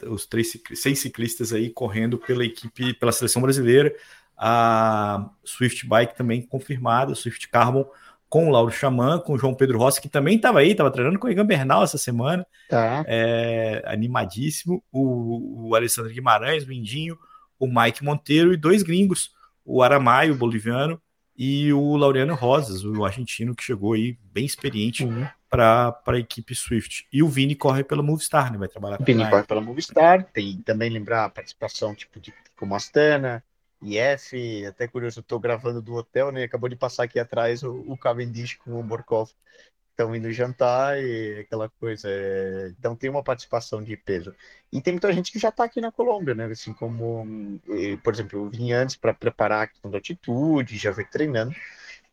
os 0.07 0.27
três, 0.27 0.53
seis 0.75 1.01
ciclistas 1.01 1.53
aí 1.53 1.71
correndo 1.71 2.19
pela 2.19 2.45
equipe, 2.45 2.95
pela 2.95 3.11
seleção 3.11 3.43
brasileira 3.43 3.93
a 4.37 5.31
Swift 5.43 5.87
Bike 5.87 6.17
também 6.17 6.43
confirmada, 6.43 7.15
Swift 7.15 7.49
Carbon 7.49 7.87
com 8.29 8.49
o 8.49 8.51
Lauro 8.51 8.73
Xamã, 8.73 9.19
com 9.19 9.35
o 9.35 9.39
João 9.39 9.55
Pedro 9.55 9.79
Rossi, 9.79 10.01
que 10.01 10.09
também 10.09 10.37
estava 10.37 10.59
aí, 10.59 10.73
estava 10.73 10.91
treinando 10.91 11.19
com 11.19 11.29
o 11.29 11.31
Egan 11.31 11.47
Bernal 11.47 11.85
essa 11.85 11.97
semana. 11.97 12.45
Tá. 12.69 13.05
É, 13.07 13.83
animadíssimo. 13.87 14.83
O, 14.91 15.69
o 15.69 15.75
Alessandro 15.77 16.13
Guimarães, 16.13 16.65
o 16.65 16.69
Mindinho, 16.69 17.17
o 17.59 17.67
Mike 17.67 18.05
Monteiro 18.05 18.53
e 18.53 18.57
dois 18.57 18.83
gringos, 18.83 19.31
o 19.67 19.83
Aramaio, 19.83 20.35
o 20.35 20.37
boliviano, 20.37 21.01
e 21.37 21.73
o 21.73 21.97
Laureano 21.97 22.35
Rosas, 22.35 22.85
o 22.85 23.05
argentino, 23.05 23.55
que 23.55 23.63
chegou 23.63 23.93
aí 23.93 24.17
bem 24.33 24.47
experiente 24.47 25.05
uhum. 25.05 25.27
para 25.51 26.01
a 26.07 26.19
equipe 26.19 26.55
Swift. 26.55 27.07
E 27.13 27.23
o 27.23 27.29
Vini 27.29 27.55
corre 27.55 27.85
pela 27.85 28.03
Movistar, 28.03 28.51
né? 28.51 28.57
Vai 28.57 28.69
trabalhar 28.69 28.97
com 28.97 29.03
o 29.03 29.07
Vini 29.07 29.29
corre 29.29 29.43
pela 29.43 29.61
Movistar, 29.61 30.25
tem 30.33 30.63
também 30.63 30.89
lembrar 30.89 31.27
a 31.27 31.29
participação 31.29 31.95
tipo 31.95 32.19
de 32.19 32.33
como 32.57 32.75
Astana, 32.75 33.45
IF, 33.83 34.65
até 34.65 34.89
curioso, 34.89 35.19
eu 35.19 35.25
tô 35.25 35.39
gravando 35.39 35.83
do 35.83 35.95
hotel, 35.95 36.33
né? 36.33 36.45
Acabou 36.45 36.71
de 36.71 36.77
passar 36.77 37.03
aqui 37.03 37.19
atrás 37.19 37.63
o, 37.63 37.85
o 37.87 37.99
Cavendish 37.99 38.55
com 38.55 38.81
o 38.81 38.83
Borkov 38.83 39.31
estão 39.97 40.15
indo 40.15 40.31
jantar 40.31 41.03
e 41.03 41.41
aquela 41.41 41.69
coisa. 41.71 42.09
É... 42.09 42.69
Então 42.79 42.95
tem 42.95 43.09
uma 43.09 43.23
participação 43.23 43.83
de 43.83 43.97
peso. 43.97 44.35
E 44.71 44.81
tem 44.81 44.93
muita 44.93 45.13
gente 45.13 45.33
que 45.33 45.39
já 45.39 45.49
está 45.49 45.65
aqui 45.65 45.81
na 45.81 45.91
Colômbia, 45.91 46.35
né? 46.35 46.45
Assim 46.47 46.73
como, 46.73 47.61
por 48.03 48.13
exemplo, 48.13 48.39
eu 48.39 48.51
vim 48.51 48.73
antes 48.73 48.97
para 48.97 49.15
preparar 49.15 49.63
a 49.65 49.67
questão 49.67 49.91
da 49.91 49.97
altitude, 49.97 50.77
já 50.77 50.91
veio 50.91 51.09
treinando. 51.11 51.55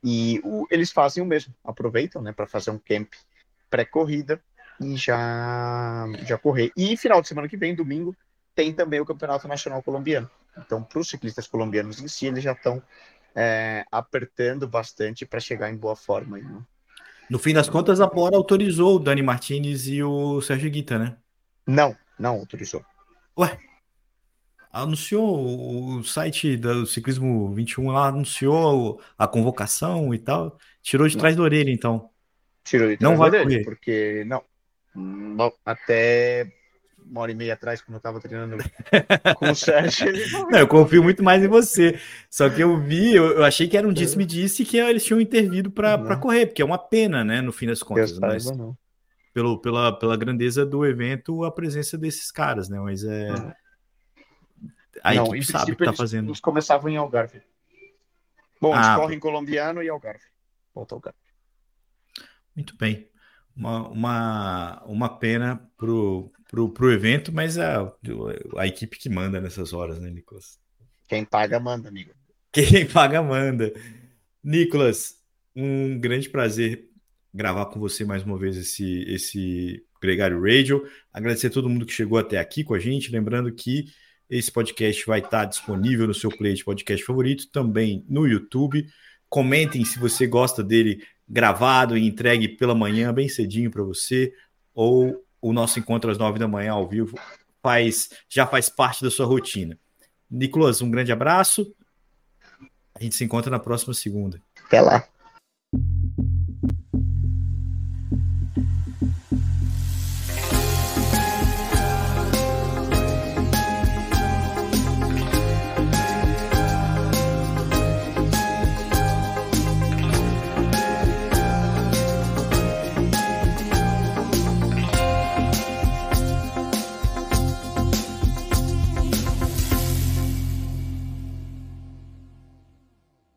E 0.04 0.42
o... 0.44 0.66
eles 0.72 0.92
fazem 0.92 1.22
o 1.22 1.26
mesmo, 1.26 1.54
aproveitam, 1.64 2.22
né, 2.22 2.32
para 2.32 2.48
fazer 2.48 2.72
um 2.72 2.80
camp 2.80 3.14
pré-corrida 3.70 4.42
e 4.80 4.96
já 4.96 6.06
já 6.26 6.38
correr. 6.38 6.72
E 6.76 6.96
final 6.98 7.22
de 7.22 7.28
semana 7.28 7.48
que 7.50 7.58
vem, 7.58 7.76
domingo, 7.76 8.16
tem 8.56 8.74
também 8.74 9.00
o 9.00 9.06
Campeonato 9.06 9.48
Nacional 9.48 9.82
Colombiano. 9.84 10.30
Então, 10.58 10.84
para 10.84 11.00
os 11.00 11.10
ciclistas 11.10 11.48
colombianos 11.48 12.00
em 12.02 12.08
si, 12.08 12.28
eles 12.28 12.44
já 12.44 12.52
estão 12.54 12.82
é, 13.36 13.86
apertando 13.92 14.68
bastante 14.68 15.26
para 15.26 15.40
chegar 15.40 15.72
em 15.72 15.78
boa 15.78 15.96
forma. 15.96 16.38
Aí, 16.38 16.44
né? 16.44 16.62
No 17.30 17.40
fim 17.40 17.54
das 17.54 17.70
contas, 17.70 18.02
a 18.02 18.08
Bora 18.08 18.36
autorizou 18.36 18.96
o 18.96 19.00
Dani 19.00 19.22
Martinez 19.22 19.88
e 19.88 20.04
o 20.04 20.42
Sérgio 20.42 20.70
Guita, 20.70 21.00
né? 21.00 21.18
Não, 21.66 21.96
não 22.20 22.36
autorizou. 22.36 22.84
Ué? 23.38 23.58
Anunciou 24.72 26.00
o 26.00 26.04
site 26.04 26.58
do 26.58 26.86
Ciclismo 26.86 27.54
21 27.54 27.92
lá, 27.92 28.08
anunciou 28.08 29.02
a 29.18 29.28
convocação 29.28 30.14
e 30.14 30.20
tal. 30.20 30.58
Tirou 30.82 31.08
de 31.08 31.16
não. 31.16 31.20
trás 31.22 31.36
da 31.36 31.44
orelha, 31.44 31.72
então. 31.72 32.10
Tirou 32.64 32.90
de 32.90 32.98
trás 32.98 33.12
não 33.12 33.20
da 33.20 33.26
orelha, 33.26 33.44
correr. 33.46 33.64
porque 33.64 34.24
não. 34.26 34.44
não. 34.96 35.54
Até 35.64 36.52
uma 37.10 37.22
hora 37.22 37.32
e 37.32 37.36
meia 37.36 37.54
atrás, 37.54 37.82
quando 37.82 37.96
eu 37.96 38.02
tava 38.02 38.20
treinando 38.20 38.58
com 39.38 39.52
o 39.52 39.56
Sérgio. 39.56 40.12
Não, 40.50 40.60
eu 40.60 40.68
confio 40.68 41.04
muito 41.04 41.24
mais 41.24 41.44
em 41.44 41.48
você. 41.48 42.00
Só 42.30 42.50
que 42.50 42.62
eu 42.62 42.80
vi, 42.80 43.16
eu, 43.16 43.32
eu 43.32 43.44
achei 43.44 43.68
que 43.68 43.78
era 43.78 43.88
um 43.88 43.94
disse-me-disse 43.94 44.66
que 44.66 44.78
eles 44.78 45.04
tinham 45.04 45.22
intervido 45.22 45.72
para 45.72 46.18
correr, 46.18 46.48
porque 46.48 46.62
é 46.62 46.66
uma 46.66 46.78
pena, 46.78 47.24
né, 47.24 47.42
no 47.42 47.52
fim 47.52 47.68
das 47.68 47.84
contas. 47.84 48.18
Mas 48.18 48.46
não. 48.46 48.78
Pelo, 49.34 49.60
pela, 49.60 49.98
pela 49.98 50.16
grandeza 50.16 50.66
do 50.66 50.86
evento, 50.86 51.44
a 51.44 51.52
presença 51.52 51.98
desses 51.98 52.32
caras, 52.32 52.70
né? 52.70 52.80
Mas 52.80 53.04
é. 53.04 53.30
A 55.04 55.14
não, 55.16 55.26
equipe 55.28 55.46
sabe 55.52 55.72
o 55.72 55.76
que 55.76 55.84
tá 55.84 55.94
fazendo. 55.94 56.28
Eles 56.30 56.40
começavam 56.40 56.90
em 56.90 56.98
Algarve. 56.98 57.42
Bom, 58.62 58.74
eles 58.76 58.88
ah, 58.88 58.96
correm 58.96 59.20
colombiano 59.20 59.82
e 59.82 59.90
Algarve. 59.90 60.26
Volta 60.74 60.96
Algarve. 60.96 61.18
Muito 62.56 62.78
bem. 62.78 63.10
Uma, 63.56 63.88
uma, 63.90 64.84
uma 64.86 65.20
pena 65.20 65.62
pro, 65.78 66.32
pro, 66.50 66.70
pro 66.70 66.92
evento, 66.92 67.32
mas 67.32 67.58
a, 67.58 67.94
a 68.58 68.68
equipe 68.68 68.98
que 68.98 69.10
manda 69.10 69.40
nessas 69.40 69.74
horas, 69.74 70.00
né, 70.00 70.10
Nicolas? 70.10 70.60
Quem 71.08 71.24
paga, 71.24 71.60
manda, 71.60 71.90
amigo. 71.90 72.12
Quem 72.52 72.88
paga, 72.88 73.22
manda. 73.22 73.74
Nicolas, 74.44 75.16
um 75.56 76.00
grande 76.00 76.30
prazer 76.30 76.90
gravar 77.34 77.66
com 77.68 77.80
você 77.80 78.06
mais 78.06 78.24
uma 78.24 78.38
vez 78.38 78.56
esse, 78.58 79.04
esse 79.08 79.84
Gregário 80.02 80.42
Radio. 80.42 80.88
Agradecer 81.12 81.48
a 81.48 81.52
todo 81.52 81.70
mundo 81.70 81.86
que 81.86 81.94
chegou 81.94 82.18
até 82.18 82.38
aqui 82.38 82.64
com 82.64 82.74
a 82.74 82.80
gente. 82.80 83.12
Lembrando 83.12 83.54
que 83.54 83.86
esse 84.30 84.52
podcast 84.52 85.06
vai 85.06 85.20
estar 85.20 85.46
disponível 85.46 86.08
no 86.08 86.14
seu 86.14 86.30
play 86.30 86.54
de 86.54 86.64
podcast 86.64 87.04
favorito, 87.06 87.50
também 87.52 88.06
no 88.08 88.28
YouTube. 88.28 88.86
Comentem 89.30 89.84
se 89.86 89.98
você 89.98 90.28
gosta 90.28 90.64
dele 90.64 91.02
gravado 91.28 91.98
e 91.98 92.06
entregue 92.06 92.48
pela 92.48 92.76
manhã, 92.76 93.14
bem 93.14 93.28
cedinho 93.28 93.72
para 93.72 93.84
você, 93.84 94.34
ou 94.74 95.24
o 95.42 95.54
nosso 95.54 95.80
encontro 95.80 96.10
às 96.10 96.18
nove 96.18 96.40
da 96.40 96.48
manhã 96.48 96.72
ao 96.72 96.88
vivo 96.88 97.18
faz, 97.62 98.10
já 98.28 98.46
faz 98.46 98.70
parte 98.70 99.04
da 99.04 99.10
sua 99.10 99.26
rotina. 99.26 99.78
Nicolas, 100.30 100.82
um 100.82 100.92
grande 100.92 101.12
abraço. 101.12 101.74
A 102.94 103.02
gente 103.02 103.16
se 103.16 103.24
encontra 103.24 103.50
na 103.50 103.60
próxima 103.60 103.94
segunda. 103.94 104.42
Até 104.66 104.82
lá. 104.82 105.08